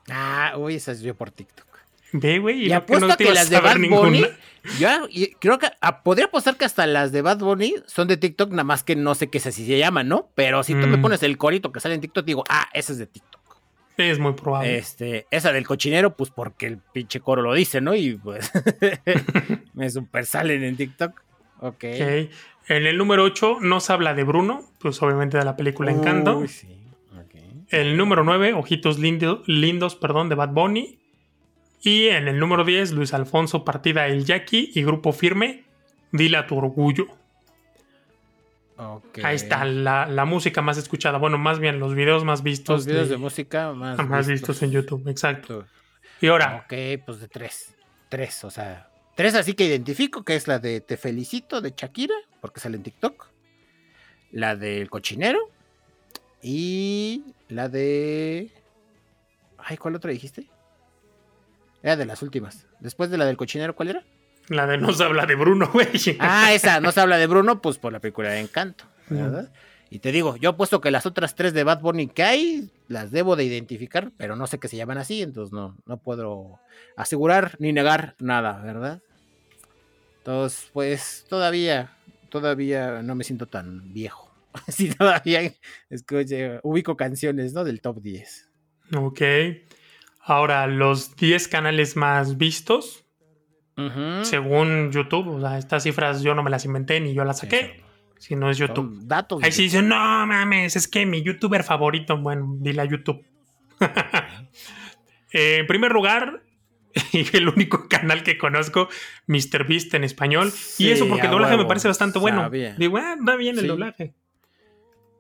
[0.10, 1.71] Ah, uy, esa es yo por TikTok.
[2.14, 2.66] Ve, güey.
[2.66, 3.90] Y, lo apuesto no a te que ibas las a de Bad.
[4.02, 4.26] Bunny.
[4.80, 8.18] Yo y- creo que ah, podría apostar que hasta las de Bad Bunny son de
[8.18, 10.30] TikTok, nada más que no sé qué es así se llama, ¿no?
[10.36, 11.02] Pero si tú me Mm.
[11.02, 13.42] pones el corito que sale en TikTok, digo, ah, esa es de TikTok.
[13.98, 14.78] Es muy probable.
[14.78, 17.94] Este, esa del cochinero, pues porque el pinche coro lo dice, ¿no?
[17.96, 18.52] Y pues
[19.74, 21.20] me super salen en TikTok.
[21.60, 21.74] Ok.
[21.74, 22.30] Ok.
[22.68, 26.38] En el número 8 nos habla de Bruno, pues obviamente de la película Encanto.
[26.40, 26.68] Uy, sí.
[27.12, 27.36] ok.
[27.70, 31.00] El número 9, Ojitos lindo- Lindos, perdón, de Bad Bunny.
[31.82, 35.64] Y en el número 10, Luis Alfonso, Partida El Jackie y Grupo Firme,
[36.12, 37.08] Dile a tu orgullo.
[39.24, 41.18] Ahí está la, la música más escuchada.
[41.20, 42.80] Bueno, más bien los videos más vistos.
[42.80, 45.66] Los videos de, de- música más, más vistos en YouTube, exacto.
[46.20, 46.74] Y ahora, Ok,
[47.06, 47.76] pues de tres.
[48.10, 48.90] Tres, o sea.
[49.16, 52.84] Tres así que identifico, que es la de Te Felicito de Shakira, porque sale en
[52.84, 53.28] TikTok.
[54.32, 55.40] La del cochinero.
[56.42, 58.52] Y la de.
[59.60, 60.48] Ay, ¿cuál otra dijiste?
[61.84, 62.66] Era de las últimas.
[62.80, 64.04] Después de la del cochinero, ¿cuál era?
[64.50, 65.88] la de nos habla de Bruno, güey.
[66.20, 69.16] Ah, esa, no se habla de Bruno, pues por la película de Encanto, Mm.
[69.16, 69.52] ¿verdad?
[69.90, 73.12] Y te digo, yo apuesto que las otras tres de Bad Bunny que hay, las
[73.12, 76.60] debo de identificar, pero no sé que se llaman así, entonces no, no puedo
[76.98, 79.02] asegurar ni negar nada, ¿verdad?
[80.20, 81.92] Entonces, pues todavía,
[82.30, 84.30] todavía no me siento tan viejo.
[84.68, 85.54] Sí, todavía
[85.90, 87.64] escucho, ubico canciones, ¿no?
[87.64, 88.50] Del top 10.
[88.98, 89.22] Ok.
[90.24, 93.06] Ahora, los 10 canales más vistos,
[94.24, 97.82] según YouTube, o sea, estas cifras yo no me las inventé ni yo las saqué,
[98.20, 98.96] si no es YouTube.
[98.98, 99.42] son datos.
[99.44, 99.96] Ahí sí dicen, no
[100.28, 103.26] mames, es que mi youtuber favorito, bueno, dile a YouTube.
[105.34, 106.44] Eh, en primer lugar,
[107.14, 108.90] y el único canal que conozco,
[109.28, 110.52] MrBeast en español.
[110.52, 112.42] Sí, y eso porque el doblaje me parece bastante bueno.
[112.42, 112.76] sabía.
[112.76, 113.68] Digo, ah, está bien el Sí.
[113.68, 114.14] doblaje.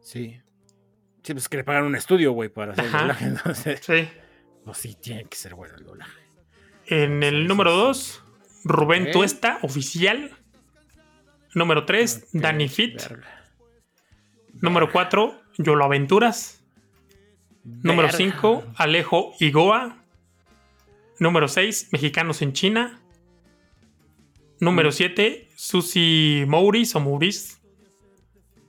[0.01, 0.41] Sí.
[1.23, 3.79] Sí, pues que le pagan un estudio, güey, para hacer el doblaje, entonces.
[3.81, 4.09] Sí.
[4.65, 6.21] Pues sí, tiene que ser bueno el doblaje.
[6.87, 8.17] En el Sí, número sí, sí.
[8.19, 8.23] 2,
[8.65, 9.11] Rubén.
[9.11, 10.31] Tuesta, oficial.
[11.53, 12.95] Número 3, Ok, Danny Fit.
[13.09, 13.43] verga.
[14.61, 16.63] Número 4, Yolo Aventuras.
[17.63, 18.17] Número Verga.
[18.17, 19.97] 5, Alejo Igoa.
[21.19, 23.01] Número 6, Mexicanos en China.
[24.59, 24.93] Número Mm.
[24.93, 27.61] 7, Susi Mouris o Mouris.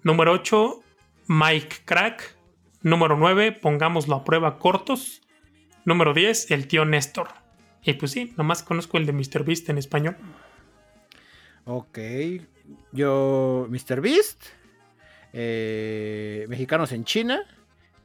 [0.02, 0.80] Número 8,
[1.28, 2.36] Mike Crack.
[2.82, 5.22] Número 9, Pongámoslo a prueba cortos.
[5.84, 7.28] Número 10, el tío Néstor.
[7.82, 10.16] Y pues sí, nomás conozco el de MrBeast en español.
[11.64, 11.98] Ok.
[12.92, 14.00] Yo, Mr.
[14.00, 14.44] Beast.
[15.32, 17.42] eh, mexicanos en China.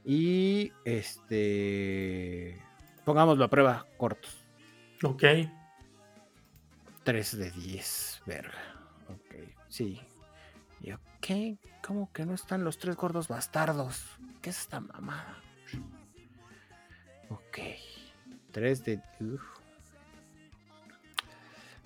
[0.06, 2.58] Y este.
[3.06, 4.38] Pongámoslo a prueba cortos.
[5.04, 5.24] Ok.
[7.04, 8.58] 3 de 10, verga.
[9.10, 9.36] Ok,
[9.70, 10.02] sí.
[10.82, 11.60] ¿Y ok?
[11.86, 14.04] ¿Cómo que no están los tres gordos bastardos?
[14.42, 15.42] ¿Qué es esta mamada?
[17.30, 17.60] Ok.
[18.52, 19.00] 3 de...
[19.22, 19.42] uf.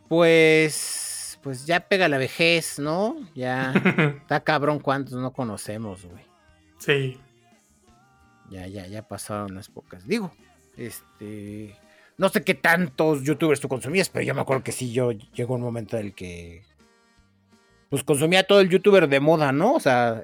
[0.08, 1.40] Pues...
[1.42, 3.18] Pues ya pega la vejez, ¿no?
[3.34, 3.74] Ya...
[4.22, 6.24] Está cabrón cuántos no conocemos, güey.
[6.80, 7.20] sí.
[8.52, 10.06] Ya, ya, ya pasaron las pocas.
[10.06, 10.30] Digo,
[10.76, 11.74] este.
[12.18, 15.56] No sé qué tantos youtubers tú consumías, pero yo me acuerdo que sí, yo llegó
[15.56, 16.64] un momento en el que.
[17.90, 19.74] Pues consumía todo el youtuber de moda, ¿no?
[19.74, 20.24] O sea,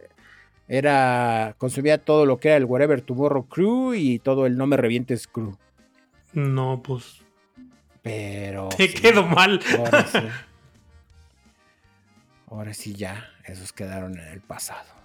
[0.68, 1.56] era.
[1.58, 5.28] Consumía todo lo que era el Whatever Tomorrow Crew y todo el No Me Revientes
[5.28, 5.58] Crew.
[6.34, 7.22] No, pues.
[8.02, 8.70] Pero.
[8.70, 9.60] Te sí, quedó mal.
[9.78, 10.20] Ahora sí.
[12.50, 13.30] Ahora sí, ya.
[13.46, 14.98] Esos quedaron en el pasado.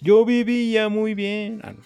[0.00, 1.60] Yo vivía muy bien.
[1.64, 1.82] Ah, no.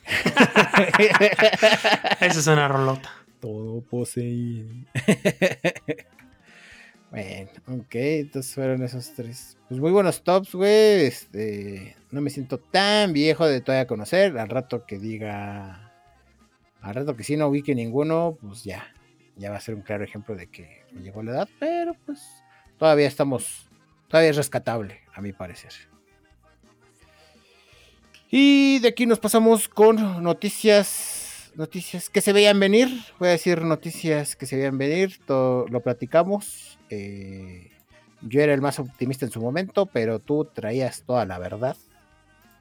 [2.27, 3.11] Esa es una rolota.
[3.41, 4.69] Todo poseído.
[7.11, 9.57] bueno, ok, entonces fueron esos tres.
[9.73, 11.07] Pues muy buenos tops, güey.
[11.07, 14.37] Este, no me siento tan viejo de todavía conocer.
[14.37, 15.91] Al rato que diga.
[16.83, 18.93] Al rato que sí no ubique ninguno, pues ya.
[19.37, 21.49] Ya va a ser un claro ejemplo de que me llegó la edad.
[21.59, 22.21] Pero pues
[22.77, 23.71] todavía estamos.
[24.09, 25.73] Todavía es rescatable, a mi parecer.
[28.31, 32.91] Y de aquí nos pasamos con noticias, noticias que se veían venir.
[33.19, 35.19] Voy a decir noticias que se veían venir.
[35.25, 36.79] Todo lo platicamos.
[36.91, 37.71] Eh,
[38.23, 41.77] yo era el más optimista en su momento, pero tú traías toda la verdad.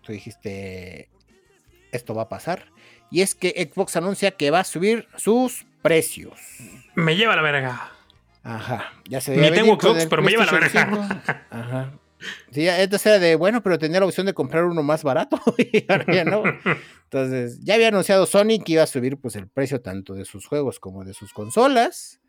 [0.02, 1.10] Tú dijiste,
[1.92, 2.66] esto va a pasar.
[3.10, 6.40] Y es que Xbox anuncia que va a subir sus precios.
[6.96, 7.92] Me lleva la verga.
[8.44, 10.70] Ajá, ya se Ni tengo Xbox, pero me lleva la verga.
[10.70, 11.36] 5.
[11.52, 11.92] Ajá.
[12.52, 15.86] Sí, entonces era de, bueno, pero tenía la opción de comprar uno más barato y
[15.92, 16.44] ahora ya no.
[17.04, 20.46] Entonces, ya había anunciado Sony que iba a subir pues el precio tanto de sus
[20.46, 22.21] juegos como de sus consolas.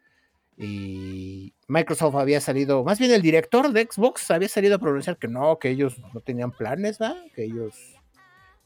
[0.56, 5.28] Y Microsoft había salido, más bien el director de Xbox había salido a pronunciar que
[5.28, 7.16] no, que ellos no tenían planes, ¿va?
[7.34, 7.74] Que ellos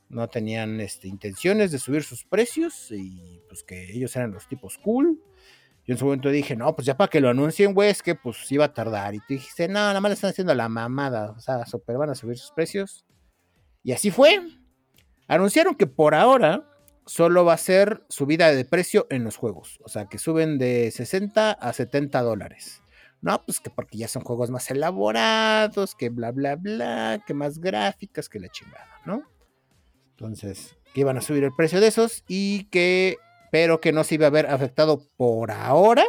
[0.08, 4.78] no tenían este, intenciones de subir sus precios y pues que ellos eran los tipos
[4.78, 5.20] cool.
[5.86, 8.16] Yo en su momento dije, no, pues ya para que lo anuncien, güey, es que
[8.16, 9.14] pues iba a tardar.
[9.14, 12.10] Y tú dijiste, no, nada más le están haciendo la mamada, o sea, super van
[12.10, 13.04] a subir sus precios.
[13.84, 14.40] Y así fue.
[15.28, 16.68] Anunciaron que por ahora
[17.06, 19.78] solo va a ser subida de precio en los juegos.
[19.84, 22.82] O sea, que suben de 60 a 70 dólares.
[23.22, 27.58] No, pues que porque ya son juegos más elaborados, que bla, bla, bla, que más
[27.58, 29.22] gráficas, que la chingada, ¿no?
[30.10, 33.16] Entonces, que iban a subir el precio de esos y que
[33.50, 36.04] pero que no se iba a ver afectado por ahora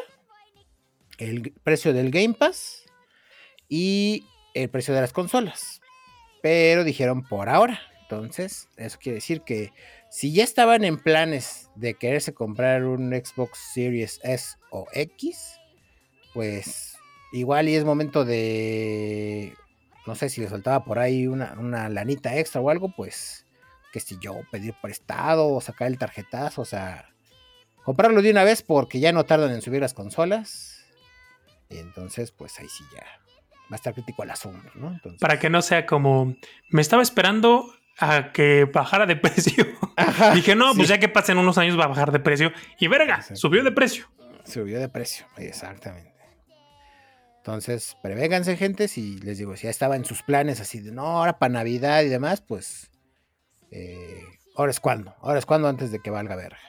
[1.17, 2.83] el precio del Game Pass
[3.69, 5.81] y el precio de las consolas.
[6.41, 7.79] Pero dijeron por ahora.
[8.09, 9.73] Entonces, eso quiere decir que
[10.09, 15.59] si ya estaban en planes de quererse comprar un Xbox Series S o X,
[16.33, 16.95] pues
[17.33, 19.53] igual y es momento de,
[20.05, 23.45] no sé si les faltaba por ahí una, una lanita extra o algo, pues
[23.91, 27.09] que si yo pedir prestado o sacar el tarjetazo, o sea,
[27.83, 30.85] comprarlo de una vez porque ya no tardan en subir las consolas.
[31.69, 33.03] Y entonces, pues ahí sí ya
[33.69, 34.97] va a estar crítico el asunto, ¿no?
[35.19, 36.35] Para que no sea como,
[36.69, 39.65] me estaba esperando a que bajara de precio.
[40.33, 42.51] Dije, no, pues ya que pasen unos años va a bajar de precio.
[42.79, 44.05] Y verga, subió de precio.
[44.45, 46.13] Subió de precio, exactamente.
[47.37, 51.05] Entonces, prevéganse, gente, si les digo, si ya estaba en sus planes así de, no,
[51.05, 52.91] ahora para Navidad y demás, pues,
[53.71, 54.21] eh,
[54.55, 56.59] ahora es cuando, ahora es cuando antes de que valga verga.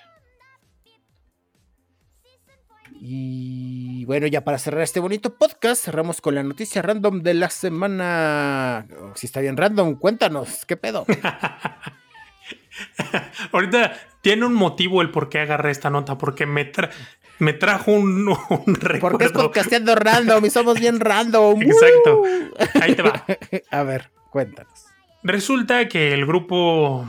[3.00, 7.48] Y bueno, ya para cerrar este bonito podcast, cerramos con la noticia random de la
[7.48, 8.86] semana.
[9.00, 11.06] Oh, si está bien random, cuéntanos, ¿qué pedo?
[13.52, 16.72] Ahorita tiene un motivo el por qué agarré esta nota, porque me,
[17.38, 18.28] me trajo un,
[18.66, 19.18] un recuerdo.
[19.18, 21.62] Porque es podcasteando random y somos bien random.
[21.62, 22.22] Exacto.
[22.80, 23.24] Ahí te va.
[23.70, 24.86] A ver, cuéntanos.
[25.22, 27.06] Resulta que el grupo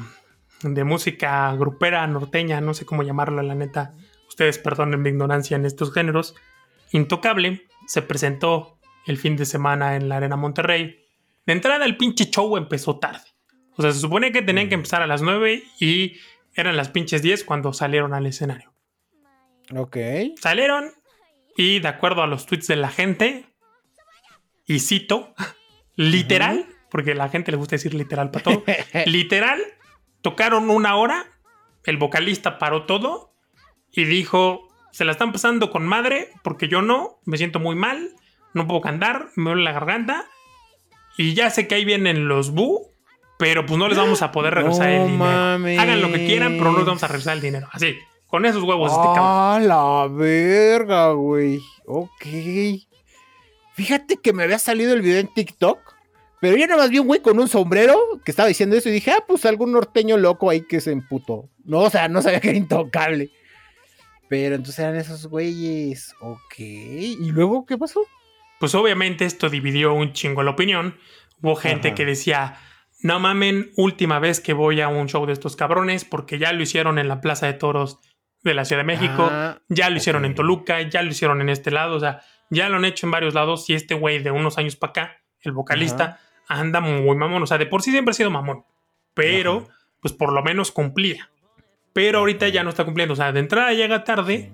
[0.62, 3.94] de música grupera norteña, no sé cómo llamarlo, la neta,
[4.40, 6.34] ustedes perdonen mi ignorancia en estos géneros,
[6.94, 11.06] Intocable se presentó el fin de semana en la Arena Monterrey.
[11.46, 13.28] De entrada el pinche show empezó tarde.
[13.76, 14.80] O sea, se supone que tenían que mm.
[14.80, 16.18] empezar a las 9 y
[16.54, 18.74] eran las pinches 10 cuando salieron al escenario.
[19.76, 19.98] Ok.
[20.40, 20.94] Salieron
[21.58, 23.46] y de acuerdo a los tweets de la gente,
[24.66, 25.34] y cito,
[25.98, 28.64] literal, porque a la gente le gusta decir literal para todo,
[29.06, 29.60] literal,
[30.22, 31.26] tocaron una hora,
[31.84, 33.30] el vocalista paró todo
[33.92, 38.10] y dijo, se la están pasando con madre porque yo no, me siento muy mal,
[38.54, 40.26] no puedo cantar, me duele la garganta
[41.18, 42.92] y ya sé que ahí vienen los bu,
[43.38, 45.82] pero pues no les vamos a poder regresar el dinero.
[45.82, 47.68] Hagan lo que quieran, pero no les vamos a regresar el dinero.
[47.72, 47.96] Así,
[48.28, 48.92] con esos huevos.
[48.92, 51.60] Este ¡Ah, la verga, güey!
[51.86, 52.26] Ok.
[53.74, 55.80] Fíjate que me había salido el video en TikTok.
[56.42, 58.94] Pero yo nada más vi un güey con un sombrero que estaba diciendo eso y
[58.94, 61.50] dije, ah, pues algún norteño loco ahí que se emputó.
[61.66, 63.30] No, o sea, no sabía que era intocable.
[64.30, 66.14] Pero entonces eran esos güeyes.
[66.22, 66.60] Ok.
[66.60, 68.02] ¿Y luego qué pasó?
[68.60, 70.98] Pues obviamente esto dividió un chingo la opinión.
[71.42, 72.58] Hubo gente que decía,
[73.02, 76.62] no mamen, última vez que voy a un show de estos cabrones, porque ya lo
[76.62, 78.00] hicieron en la Plaza de Toros
[78.44, 81.50] de la Ciudad de México, ah, ya lo hicieron en Toluca, ya lo hicieron en
[81.50, 84.32] este lado, o sea, ya lo han hecho en varios lados y este güey de
[84.32, 88.12] unos años para acá, el vocalista, anda muy mamón, o sea, de por sí siempre
[88.12, 88.64] ha sido mamón,
[89.14, 89.68] pero
[90.02, 91.30] pues por lo menos cumplía
[92.00, 93.12] pero ahorita ya no está cumpliendo.
[93.12, 94.54] O sea, de entrada llega tarde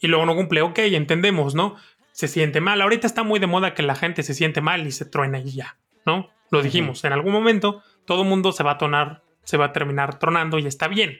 [0.00, 0.62] y luego no cumple.
[0.62, 1.76] Ok, entendemos, ¿no?
[2.12, 2.80] Se siente mal.
[2.80, 5.50] Ahorita está muy de moda que la gente se siente mal y se truena y
[5.50, 5.76] ya,
[6.06, 6.30] ¿no?
[6.50, 9.72] Lo dijimos, en algún momento todo el mundo se va a tonar, se va a
[9.74, 11.18] terminar tronando y está bien.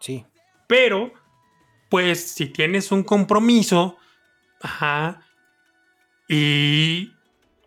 [0.00, 0.26] Sí.
[0.66, 1.12] Pero,
[1.88, 3.98] pues, si tienes un compromiso,
[4.60, 5.20] ajá,
[6.26, 7.12] y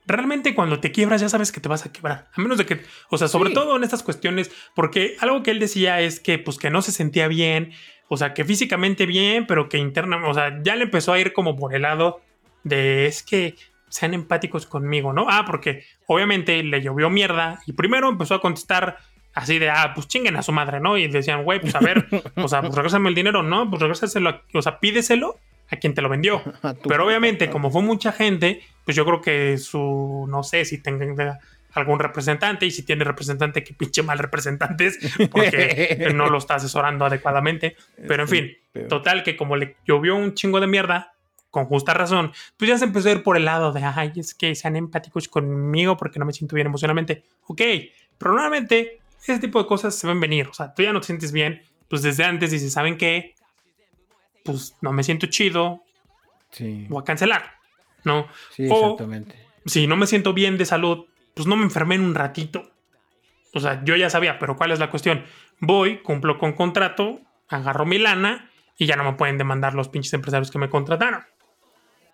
[0.10, 2.30] realmente cuando te quiebras ya sabes que te vas a quebrar.
[2.34, 5.60] A menos de que, o sea, sobre todo en estas cuestiones, porque algo que él
[5.60, 7.72] decía es que pues que no se sentía bien,
[8.08, 11.34] o sea, que físicamente bien, pero que internamente, o sea, ya le empezó a ir
[11.34, 12.22] como por el lado
[12.64, 13.56] de es que
[13.88, 15.28] sean empáticos conmigo, ¿no?
[15.30, 18.98] Ah, porque obviamente le llovió mierda y primero empezó a contestar
[19.34, 20.98] así de, ah, pues chinguen a su madre, ¿no?
[20.98, 23.70] Y decían, güey, pues a ver, o sea, pues regrésame el dinero, ¿no?
[23.70, 25.40] Pues regrésaselo, o sea, pídeselo
[25.72, 26.42] a quien te lo vendió.
[26.88, 31.40] Pero obviamente, como fue mucha gente, pues yo creo que su, no sé si tenga
[31.74, 34.98] algún representante y si tiene representante, que pinche mal representantes,
[35.32, 37.76] porque no lo está asesorando adecuadamente.
[38.08, 38.52] Pero en fin,
[38.88, 41.14] total que como le llovió un chingo de mierda,
[41.52, 44.36] con justa razón, pues ya se empezó a ir por el lado de, ay, es
[44.36, 47.24] que sean empáticos conmigo porque no me siento bien emocionalmente.
[47.48, 47.62] Ok,
[48.18, 50.48] pero normalmente ese tipo de cosas se ven venir.
[50.48, 53.36] O sea, tú ya no te sientes bien, pues desde antes dices, ¿saben qué?
[54.44, 55.84] Pues no me siento chido,
[56.52, 56.88] Sí.
[56.90, 57.56] o a cancelar,
[58.04, 58.28] ¿no?
[58.52, 59.36] Sí, O- exactamente.
[59.66, 62.72] Si no me siento bien de salud, pues no me enfermé en un ratito.
[63.54, 65.24] O sea, yo ya sabía, pero ¿cuál es la cuestión?
[65.60, 70.14] Voy, cumplo con contrato, agarro mi lana y ya no me pueden demandar los pinches
[70.14, 71.24] empresarios que me contrataron.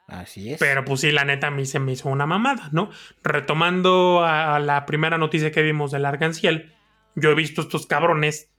[0.08, 0.60] Así es.
[0.60, 2.90] Pero pues sí, la neta a mí se me hizo una mamada, ¿no?
[3.24, 6.74] Retomando a la primera noticia que vimos del Arganciel,
[7.16, 8.52] yo he visto estos cabrones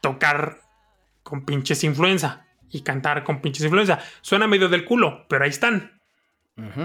[0.00, 0.60] tocar
[1.22, 3.98] con pinches influenza y cantar con pinches influenza.
[4.20, 6.00] Suena medio del culo, pero ahí están.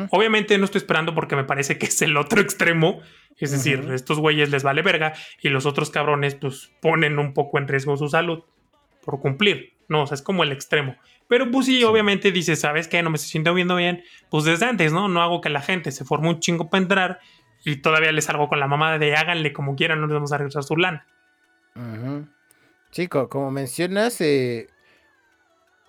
[0.09, 2.99] Obviamente no estoy esperando porque me parece que es el otro extremo.
[3.37, 7.57] Es decir, estos güeyes les vale verga y los otros cabrones pues ponen un poco
[7.57, 8.43] en riesgo su salud
[9.05, 9.73] por cumplir.
[9.87, 10.95] No, o sea, es como el extremo.
[11.27, 11.83] Pero pues sí, Sí.
[11.85, 13.01] obviamente dices, ¿sabes qué?
[13.01, 14.03] No me estoy sintiendo viendo bien.
[14.29, 15.07] Pues desde antes, ¿no?
[15.07, 17.19] No hago que la gente se forme un chingo para entrar
[17.63, 20.37] y todavía les salgo con la mamada de háganle como quieran, no les vamos a
[20.37, 21.05] regresar su lana.
[21.75, 22.27] Ujú.
[22.91, 24.67] Sí, co- como mencionas, eh,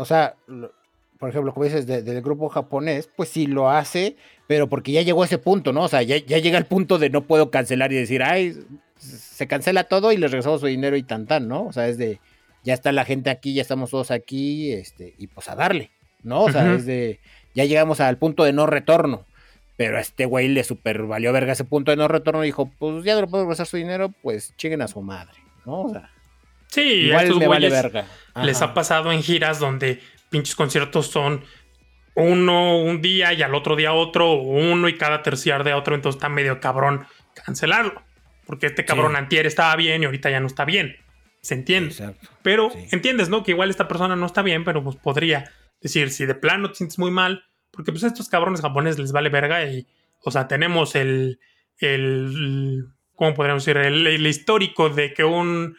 [0.02, 0.34] o sea,
[1.18, 5.02] por ejemplo, como dices de- del grupo japonés, pues sí lo hace, pero porque ya
[5.02, 5.84] llegó a ese punto, ¿no?
[5.84, 8.54] O sea, ya, ya llega el punto de no puedo cancelar y decir, ay,
[8.98, 11.64] se cancela todo y les regresamos su dinero y tan tan, ¿no?
[11.64, 12.20] O sea, es de,
[12.64, 15.90] ya está la gente aquí, ya estamos todos aquí, este, y pues a darle,
[16.22, 16.42] ¿no?
[16.44, 17.18] O sea, es de,
[17.54, 19.24] ya llegamos al punto de no retorno.
[19.78, 22.42] Pero a este güey le super valió verga ese punto de no retorno.
[22.42, 25.32] Dijo, pues ya no le puedo regresar su dinero, pues chinguen a su madre,
[25.64, 25.84] ¿no?
[25.84, 26.10] O sea,
[26.72, 28.06] Sí, a Igual estos me vale verga.
[28.42, 30.00] les ha pasado en giras donde
[30.30, 31.44] pinches conciertos son
[32.14, 36.16] uno un día y al otro día otro, uno y cada terciar de otro, entonces
[36.18, 37.06] está medio cabrón
[37.44, 38.02] cancelarlo.
[38.46, 39.18] Porque este cabrón Sí.
[39.18, 40.96] antier estaba bien y ahorita ya no está bien.
[41.42, 41.90] Se entiende.
[41.90, 42.28] Exacto.
[42.42, 42.86] Pero Sí.
[42.92, 43.42] entiendes, ¿no?
[43.42, 45.50] Que igual esta persona no está bien, pero pues podría
[45.80, 49.12] decir, si de plano te sientes muy mal, porque pues a estos cabrones japoneses les
[49.12, 49.86] vale verga y,
[50.24, 51.38] o sea, tenemos el,
[51.78, 53.80] el ¿cómo podríamos decir?
[53.80, 55.76] El, el histórico de que un,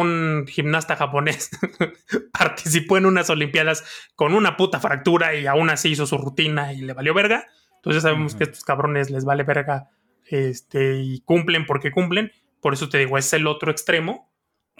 [0.00, 1.50] un gimnasta japonés
[2.32, 3.84] participó en unas olimpiadas
[4.16, 7.46] con una puta fractura y aún así hizo su rutina y le valió verga.
[7.76, 8.38] Entonces sabemos Ujú.
[8.38, 9.90] que a estos cabrones les vale verga
[10.26, 12.32] este, y cumplen porque cumplen.
[12.60, 14.32] Por eso te digo, es el otro extremo.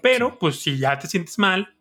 [0.03, 0.37] Pero, Sí.
[0.41, 1.77] pues, si ya te sientes mal,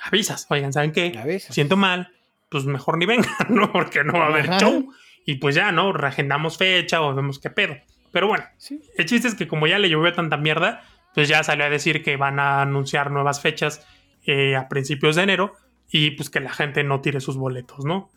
[0.00, 0.46] avisas.
[0.48, 1.12] Oigan, ¿saben qué?
[1.20, 1.54] Avisas.
[1.54, 2.12] Siento mal,
[2.48, 3.72] pues mejor ni vengan, ¿no?
[3.72, 4.60] Porque no va a haber Ajá.
[4.60, 4.92] show.
[5.26, 5.92] Y pues ya, ¿no?
[5.92, 7.76] Reagendamos fecha o vemos qué pedo.
[8.12, 8.80] Pero bueno, Sí.
[8.96, 10.84] el chiste es que como ya le llovió tanta mierda,
[11.14, 13.86] pues ya salió a decir que van a anunciar nuevas fechas
[14.26, 15.54] eh, a principios de enero
[15.90, 18.10] y pues que la gente no tire sus boletos, ¿no?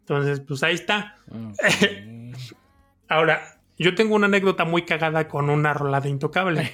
[0.00, 1.16] Entonces, pues ahí está.
[3.08, 6.70] Ahora, yo tengo una anécdota muy cagada con una rola de Intocable.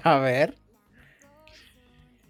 [0.04, 0.56] a ver.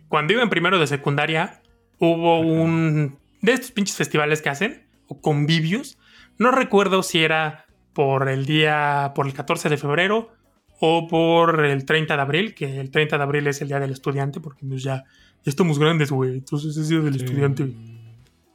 [0.08, 1.62] Cuando iba en primero de secundaria,
[1.98, 5.98] hubo un de estos pinches festivales que hacen, o convivios.
[6.38, 10.32] No recuerdo si era por el día, por el 14 de febrero
[10.80, 13.92] o por el 30 de abril, que el 30 de abril es el día del
[13.92, 15.04] estudiante, porque pues ya,
[15.44, 16.32] ya estamos grandes, güey.
[16.32, 17.72] Entonces es día del estudiante.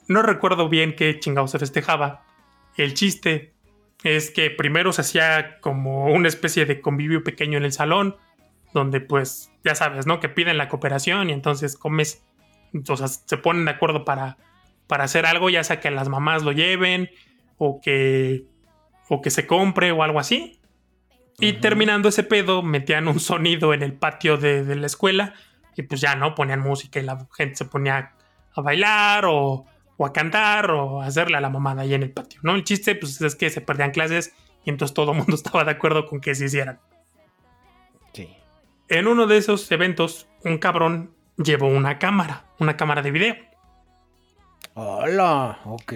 [0.08, 2.26] No recuerdo bien qué chingado se festejaba.
[2.76, 3.54] El chiste
[4.04, 8.16] es que primero se hacía como una especie de convivio pequeño en el salón,
[8.74, 10.20] donde pues ya sabes, ¿no?
[10.20, 12.24] Que piden la cooperación y entonces comes,
[12.88, 14.38] o sea, se ponen de acuerdo para,
[14.88, 17.10] para hacer algo, ya sea que las mamás lo lleven
[17.58, 18.46] o que,
[19.10, 20.59] o que se compre o algo así.
[21.40, 25.34] Y terminando ese pedo, metían un sonido en el patio de, de la escuela
[25.76, 26.36] y pues ya, ¿no?
[26.36, 28.12] Ponían música y la gente se ponía
[28.54, 29.66] a bailar o,
[29.96, 32.56] o a cantar o a hacerle a la mamada ahí en el patio, ¿no?
[32.56, 34.34] El chiste pues es que se perdían clases
[34.66, 36.80] y entonces todo el mundo estaba de acuerdo con que se hicieran.
[38.14, 38.30] Sí.
[38.90, 43.36] En uno de esos eventos, un cabrón llevó una cámara, una cámara de video.
[44.74, 45.60] Hola.
[45.64, 45.94] Ok.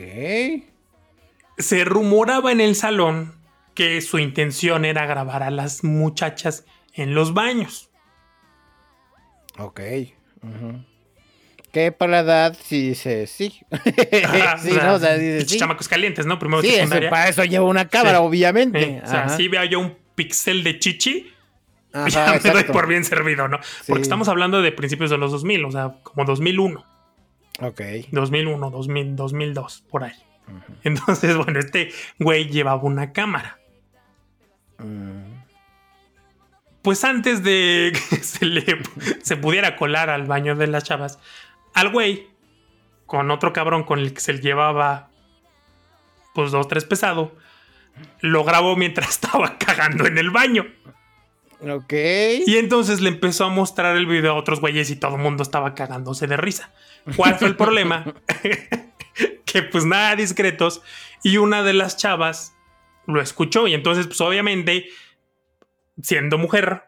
[1.57, 3.42] Se rumoraba en el salón
[3.73, 7.89] que su intención era grabar a las muchachas en los baños.
[9.57, 9.79] Ok.
[11.71, 13.61] Que para la edad sí dice sí.
[13.71, 14.93] Ajá, sí, o sea, ¿no?
[14.95, 15.57] O sea, dice sí.
[15.57, 16.37] chamacos calientes, ¿no?
[16.37, 18.23] Primero Sí, eso- para eso lleva una cámara, Sí.
[18.25, 18.83] obviamente.
[18.83, 21.31] Eh, o sea, si veo yo un pixel de chichi,
[21.93, 23.59] Ajá, ya me doy por bien servido, ¿no?
[23.87, 26.83] Porque estamos hablando de principios de los 2000, o sea, como 2001,
[27.61, 27.81] Ok.
[28.11, 30.13] 2001, 2000, 2002, por ahí.
[30.83, 33.57] Entonces, bueno, este güey llevaba una cámara.
[36.81, 38.81] Pues antes de que se le
[39.21, 41.19] se pudiera colar al baño de las chavas,
[41.73, 42.27] al güey,
[43.05, 45.09] con otro cabrón con el que se le llevaba,
[46.33, 47.35] pues dos, tres pesado,
[48.19, 50.65] lo grabó mientras estaba cagando en el baño.
[51.61, 51.93] Ok.
[52.45, 55.43] Y entonces le empezó a mostrar el video a otros güeyes y todo el mundo
[55.43, 56.73] estaba cagándose de risa.
[57.15, 58.03] ¿Cuál fue el problema?
[59.45, 60.81] que pues nada discretos
[61.23, 62.53] y una de las chavas
[63.05, 64.87] lo escuchó y entonces pues obviamente
[66.01, 66.83] siendo mujer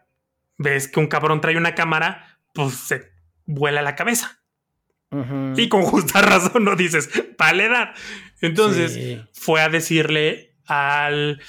[0.58, 3.12] ves que un cabrón trae una cámara pues se
[3.44, 4.40] vuela la cabeza.
[5.56, 7.08] Y con justa razón no dices
[7.38, 7.94] para edad
[8.40, 11.40] Entonces fue a decirle al...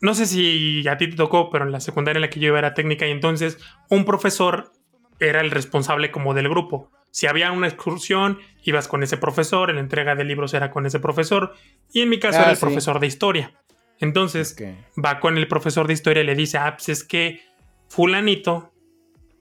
[0.00, 2.48] No sé si a ti te tocó, pero en la secundaria en la que yo
[2.48, 4.72] iba era técnica y entonces un profesor
[5.18, 6.90] era el responsable como del grupo.
[7.10, 10.84] Si había una excursión, ibas con ese profesor, en la entrega de libros era con
[10.84, 11.54] ese profesor,
[11.90, 13.54] y en mi caso era ah, el profesor de historia.
[14.00, 14.56] Entonces
[15.02, 17.42] va con el profesor de historia y le dice, ah, pues es que
[17.88, 18.72] fulanito,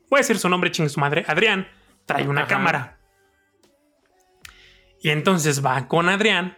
[0.10, 1.68] voy a decir su nombre, chingue su madre, Adrián,
[2.06, 3.00] trae una cámara.
[5.02, 6.58] Y entonces va con Adrián.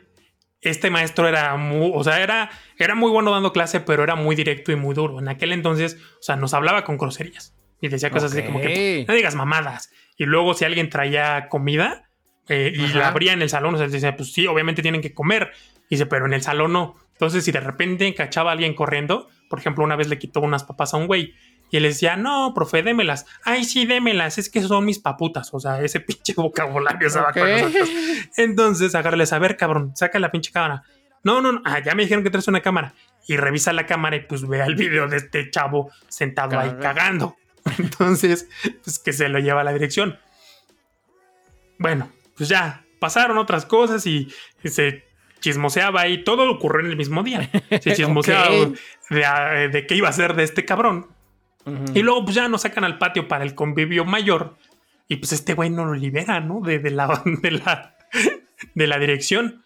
[0.62, 4.36] Este maestro era muy, o sea, era, era muy bueno dando clase, pero era muy
[4.36, 5.20] directo y muy duro.
[5.20, 7.56] En aquel entonces, o sea, nos hablaba con groserías.
[7.80, 9.92] Y decía cosas así como que, no digas mamadas.
[10.18, 12.10] Y luego si alguien traía comida
[12.48, 15.14] eh, y la abría en el salón, o sea, decía, pues sí, obviamente tienen que
[15.14, 15.52] comer.
[15.90, 16.96] Y dice, pero en el salón no.
[17.18, 20.64] Entonces, si de repente cachaba a alguien corriendo, por ejemplo, una vez le quitó unas
[20.64, 21.34] papas a un güey
[21.72, 23.26] y él decía, no, profe, démelas.
[23.44, 25.50] Ay, sí, démelas, es que son mis paputas.
[25.52, 27.90] O sea, ese pinche vocabulario se va con nosotros.
[28.38, 30.84] Entonces, agarrarles, a ver, cabrón, saca la pinche cámara.
[31.24, 32.94] No, no, no, ah, ya me dijeron que traes una cámara.
[33.28, 37.36] Y revisa la cámara y pues vea el video de este chavo sentado ahí cagando.
[37.80, 38.48] Entonces,
[38.84, 40.18] pues que se lo lleva a la dirección.
[41.80, 44.32] Bueno, pues ya, pasaron otras cosas y
[44.64, 45.07] se
[45.40, 47.50] chismoseaba y todo ocurrió en el mismo día.
[47.70, 48.50] Se chismoseaba
[49.10, 51.08] de, de, qué iba a ser de este cabrón.
[51.94, 54.56] Y luego pues ya nos sacan al patio para el convivio mayor.
[55.10, 56.62] Y pues este güey no lo libera, ¿no?
[56.62, 57.98] De, la, de, la,
[58.74, 59.64] de la dirección.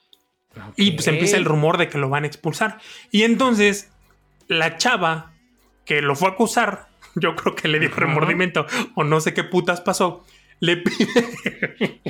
[0.75, 2.79] Y pues empieza el rumor de que lo van a expulsar.
[3.11, 3.91] Y entonces
[4.47, 5.31] la chava
[5.85, 8.65] que lo fue a acusar, yo creo que le dio remordimiento
[8.95, 10.25] o no sé qué putas pasó,
[10.59, 12.01] le pide,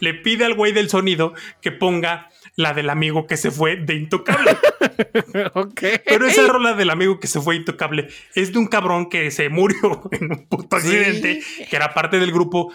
[0.00, 2.28] le pide al güey del sonido que ponga
[2.58, 4.50] la del amigo que se fue de Intocable.
[5.54, 5.80] ok.
[6.04, 9.48] Pero esa rola del amigo que se fue Intocable es de un cabrón que se
[9.48, 11.40] murió en un puto accidente,
[11.70, 12.72] que era parte del grupo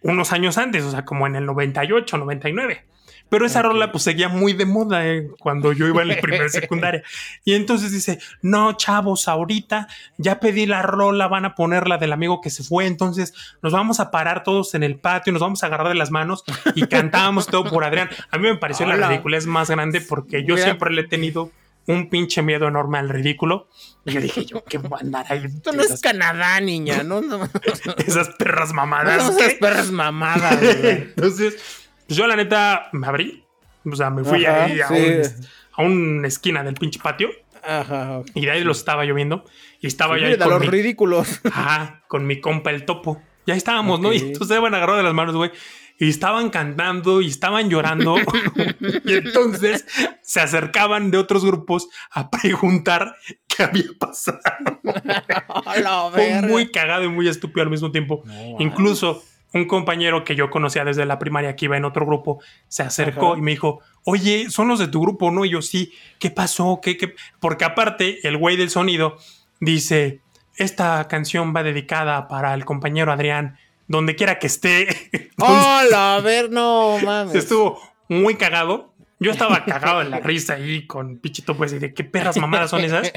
[0.00, 2.82] unos años antes, o sea, como en el 98, 99.
[3.30, 6.48] Pero esa rola pues seguía muy de moda eh, cuando yo iba en la primera
[6.50, 7.02] secundaria.
[7.44, 12.12] Y entonces dice, no, chavos, ahorita ya pedí la rola, van a poner la del
[12.12, 15.62] amigo que se fue, entonces nos vamos a parar todos en el patio, nos vamos
[15.62, 18.10] a agarrar de las manos y cantábamos todo por Adrián.
[18.30, 21.50] A mí me pareció la ridiculez más grande porque yo siempre le he tenido
[21.86, 23.68] un pinche miedo enorme al ridículo.
[24.04, 25.44] Y yo dije, yo, ¿qué voy a andar ahí?
[25.44, 27.20] Esto no es Canadá, niña, ¿no?
[28.06, 29.28] esas perras mamadas.
[29.36, 30.58] esas perras mamadas.
[30.62, 31.79] Entonces,
[32.10, 33.44] pues yo la neta me abrí.
[33.84, 37.30] O sea, me fui ahí a, una esquina del pinche patio.
[37.62, 39.44] Ajá, Y de ahí lo estaba lloviendo.
[39.80, 41.40] Y estaba ya ahí con los ridículos.
[41.52, 43.22] Ajá, con mi compa el topo.
[43.46, 44.12] Ya estábamos, ¿no?
[44.12, 45.52] Y entonces se iban agarrado de las manos, güey.
[46.00, 48.16] Y estaban cantando y estaban llorando.
[49.04, 49.86] y entonces
[50.20, 53.14] se acercaban de otros grupos a preguntar
[53.46, 54.40] qué había pasado.
[56.12, 58.24] Fue muy cagado y muy estúpido al mismo tiempo.
[58.58, 59.22] Incluso
[59.52, 63.36] un compañero que yo conocía desde la primaria que iba en otro grupo se acercó
[63.36, 65.44] y me dijo, oye, son los de tu grupo, ¿no?
[65.44, 66.80] Y yo sí, ¿qué pasó?
[66.82, 67.14] ¿Qué, qué?
[67.40, 69.16] Porque aparte, el güey del sonido
[69.60, 70.20] dice,
[70.56, 73.56] esta canción va dedicada para el compañero Adrián,
[73.88, 74.88] donde quiera que esté.
[75.38, 77.34] Hola, a ver, no mames.
[77.34, 78.89] Estuvo muy cagado
[79.20, 82.70] yo estaba cagado en la risa ahí con Pichito, pues, y de qué perras mamadas
[82.70, 83.12] son esas.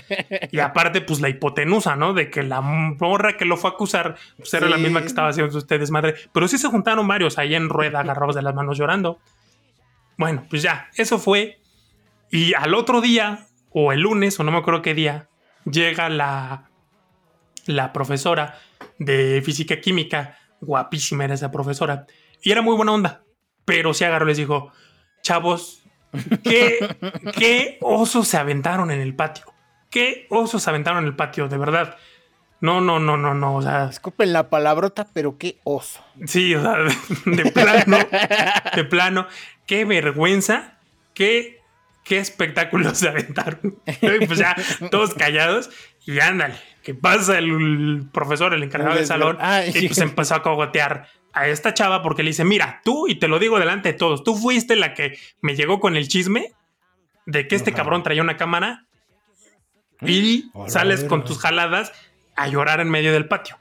[0.51, 2.13] Y aparte, pues, la hipotenusa, ¿no?
[2.13, 5.29] De que la morra que lo fue a acusar, pues, era la misma que estaba
[5.29, 6.15] haciendo ustedes, madre.
[6.33, 9.19] Pero sí se juntaron varios ahí en rueda, agarrados de las manos llorando.
[10.17, 11.59] Bueno, pues ya, eso fue.
[12.29, 15.29] Y al otro día, o el lunes, o no me acuerdo qué día,
[15.65, 16.69] llega la,
[17.65, 18.59] la profesora
[18.99, 22.05] de física química, guapísima era esa profesora,
[22.41, 23.23] y era muy buena onda,
[23.63, 24.71] pero sí agarró y les dijo,
[25.21, 25.82] chavos,
[26.43, 29.45] ¿Qué, osos se aventaron en el patio?
[29.89, 31.47] ¿Qué osos se aventaron en el patio?
[31.47, 31.97] De verdad.
[32.61, 33.55] No, no, no, no, no.
[33.55, 33.87] O sea.
[33.87, 36.03] Disculpen la palabrota, pero qué oso.
[36.25, 36.77] Sí, o sea,
[37.25, 37.97] de, plano.
[38.75, 39.27] de plano.
[39.65, 40.77] Qué vergüenza.
[41.13, 41.61] Qué,
[42.03, 43.79] qué espectáculo se aventaron.
[44.27, 44.55] pues ya,
[44.89, 45.69] todos callados.
[46.05, 49.37] Y ándale, que pasa el, profesor, el encargado del salón,
[49.73, 53.27] y pues empezó a cogotear a esta chava porque le dice, mira, tú, y te
[53.27, 56.53] lo digo delante de todos, tú fuiste la que me llegó con el chisme
[57.25, 58.85] de que este cabrón traía una cámara
[60.01, 61.91] y sales con tus jaladas
[62.35, 63.57] a llorar en medio del patio.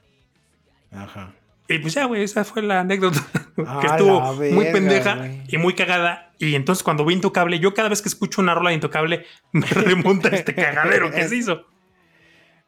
[0.91, 1.33] Ajá.
[1.67, 3.19] Y pues ya, güey, esa fue la anécdota
[3.81, 6.31] que estuvo muy pendeja y muy cagada.
[6.37, 9.65] Y entonces cuando vi Intocable, yo cada vez que escucho una rola de Intocable, me
[9.65, 11.65] remonta este cagadero que se hizo.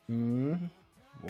[0.07, 0.53] Mm.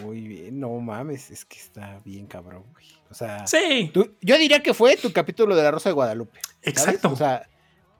[0.01, 2.85] Muy bien, no mames, es que está bien cabrón, güey.
[3.15, 3.93] O sea, sí.
[3.93, 6.37] yo diría que fue tu capítulo de la Rosa de Guadalupe.
[6.63, 7.09] Exacto.
[7.09, 7.47] O sea,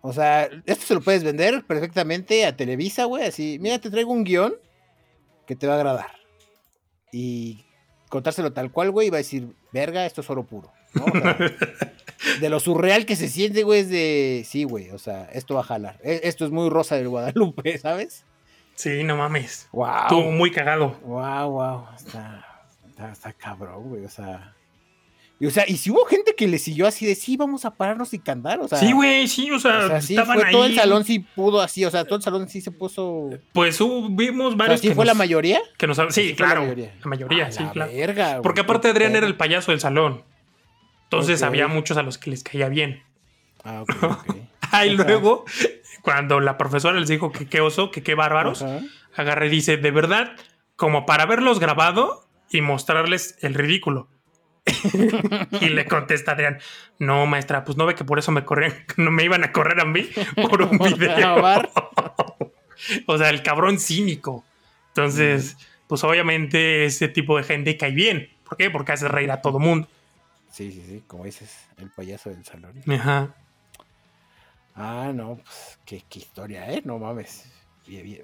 [0.02, 3.24] o sea, esto se lo puedes vender perfectamente a Televisa, güey.
[3.24, 4.56] Así, mira, te traigo un guion
[5.48, 6.12] que te va a agradar.
[7.14, 7.64] Y
[8.10, 10.70] contárselo tal cual, güey, y va a decir, verga, esto es oro puro.
[10.96, 11.06] ¿no?
[11.06, 11.38] O sea,
[12.42, 14.44] de lo surreal que se siente, güey, es de.
[14.46, 15.98] Sí, güey, o sea, esto va a jalar.
[16.04, 18.26] E- Esto es muy rosa del Guadalupe, ¿sabes?
[18.76, 19.70] Sí, no mames.
[19.72, 19.88] Wow.
[20.02, 21.00] Estuvo muy cagado.
[21.04, 21.86] Wow, wow.
[21.96, 22.46] Está,
[22.90, 24.04] está, está cabrón, güey.
[24.04, 24.52] O sea.
[25.40, 27.76] Y, o sea, y si hubo gente que le siguió así de sí, vamos a
[27.76, 28.60] pararnos y cantar.
[28.62, 30.52] O sea, sí, güey, sí, o sea, O sea, sí, estaban fue ahí.
[30.54, 33.06] todo el salón sí pudo así, o sea, todo el salón sí se puso.
[33.06, 35.60] O Pues hubo- vimos sea, varios sí que fue nos, la mayoría.
[35.78, 36.62] que nos- Sí, fue la claro.
[36.62, 36.96] mayoría.
[37.04, 37.92] La mayoría, A sí, la claro.
[37.92, 40.24] verga, Porque aparte Adrián era el payaso del salón.
[41.04, 43.04] Entonces había muchos a los que les caía bien.
[43.64, 44.36] Ah, ok, ok.
[44.72, 45.46] Ah, y luego,
[46.02, 48.82] cuando la profesora les dijo que qué oso, que qué bárbaros, Ajá.
[49.16, 50.34] agarré y dice, de verdad,
[50.76, 54.10] como para verlos grabado y mostrarles el ridículo.
[55.62, 56.60] Y le contesta Adrián,
[57.00, 59.80] no, maestra, pues no ve que por eso me corrían, no me iban a correr
[59.80, 60.10] a mí
[60.50, 61.44] por un video.
[63.08, 64.44] O sea, el cabrón cínico.
[64.90, 65.58] Entonces,
[65.88, 68.30] pues obviamente ese tipo de gente cae bien.
[68.48, 68.70] ¿Por qué?
[68.70, 69.88] Porque hace reír a todo mundo.
[70.52, 72.74] Sí, sí, sí, como dices, el payaso del salón.
[72.88, 73.34] Ajá.
[74.76, 76.82] Ah, no, pues qué, qué historia, ¿eh?
[76.84, 77.50] No mames.
[77.88, 78.24] Bien, bien.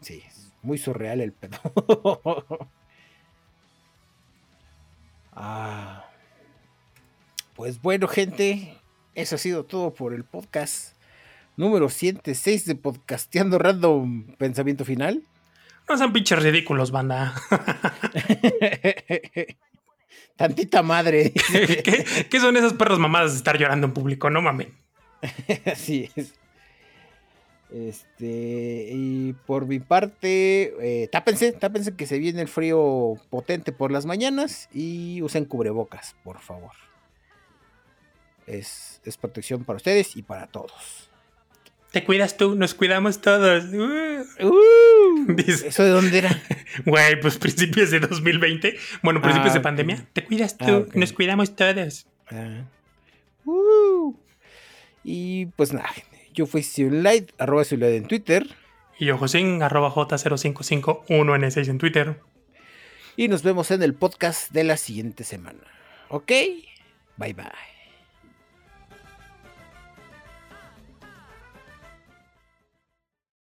[0.00, 0.22] Sí,
[0.62, 1.58] muy surreal el pedo.
[5.32, 6.04] Ah.
[7.54, 8.78] Pues bueno, gente,
[9.14, 10.96] eso ha sido todo por el podcast
[11.56, 15.22] número 106 de Podcasteando Random Pensamiento Final.
[15.88, 17.34] No sean pinches ridículos, banda.
[20.36, 21.32] Tantita madre.
[21.52, 24.30] ¿Qué, qué son esas perros mamadas de estar llorando en público?
[24.30, 24.68] No mames.
[25.66, 26.32] Así es.
[27.72, 33.92] Este, y por mi parte, eh, tápense, tápense que se viene el frío potente por
[33.92, 36.72] las mañanas y usen cubrebocas, por favor.
[38.46, 41.08] Es, es protección para ustedes y para todos.
[41.92, 43.64] Te cuidas tú, nos cuidamos todos.
[43.64, 44.46] Uh.
[44.46, 45.34] ¡Uh!
[45.38, 46.30] ¿Eso de dónde era?
[46.86, 48.76] Güey, pues principios de 2020.
[49.02, 49.62] Bueno, principios Ah, de ok.
[49.64, 50.06] pandemia.
[50.12, 50.94] Te cuidas tú, Ah, ok.
[50.94, 52.06] nos cuidamos todos.
[52.30, 52.64] Ah.
[53.44, 54.14] ¡Uh!
[55.02, 56.09] Y pues nada, gente,
[56.40, 58.46] yo fui Light, arroba Light en Twitter.
[58.98, 62.20] Y yo, Josín, arroba J0551N6 en Twitter.
[63.14, 65.60] Y nos vemos en el podcast de la siguiente semana.
[66.08, 66.32] ¿Ok?
[67.18, 67.69] Bye bye.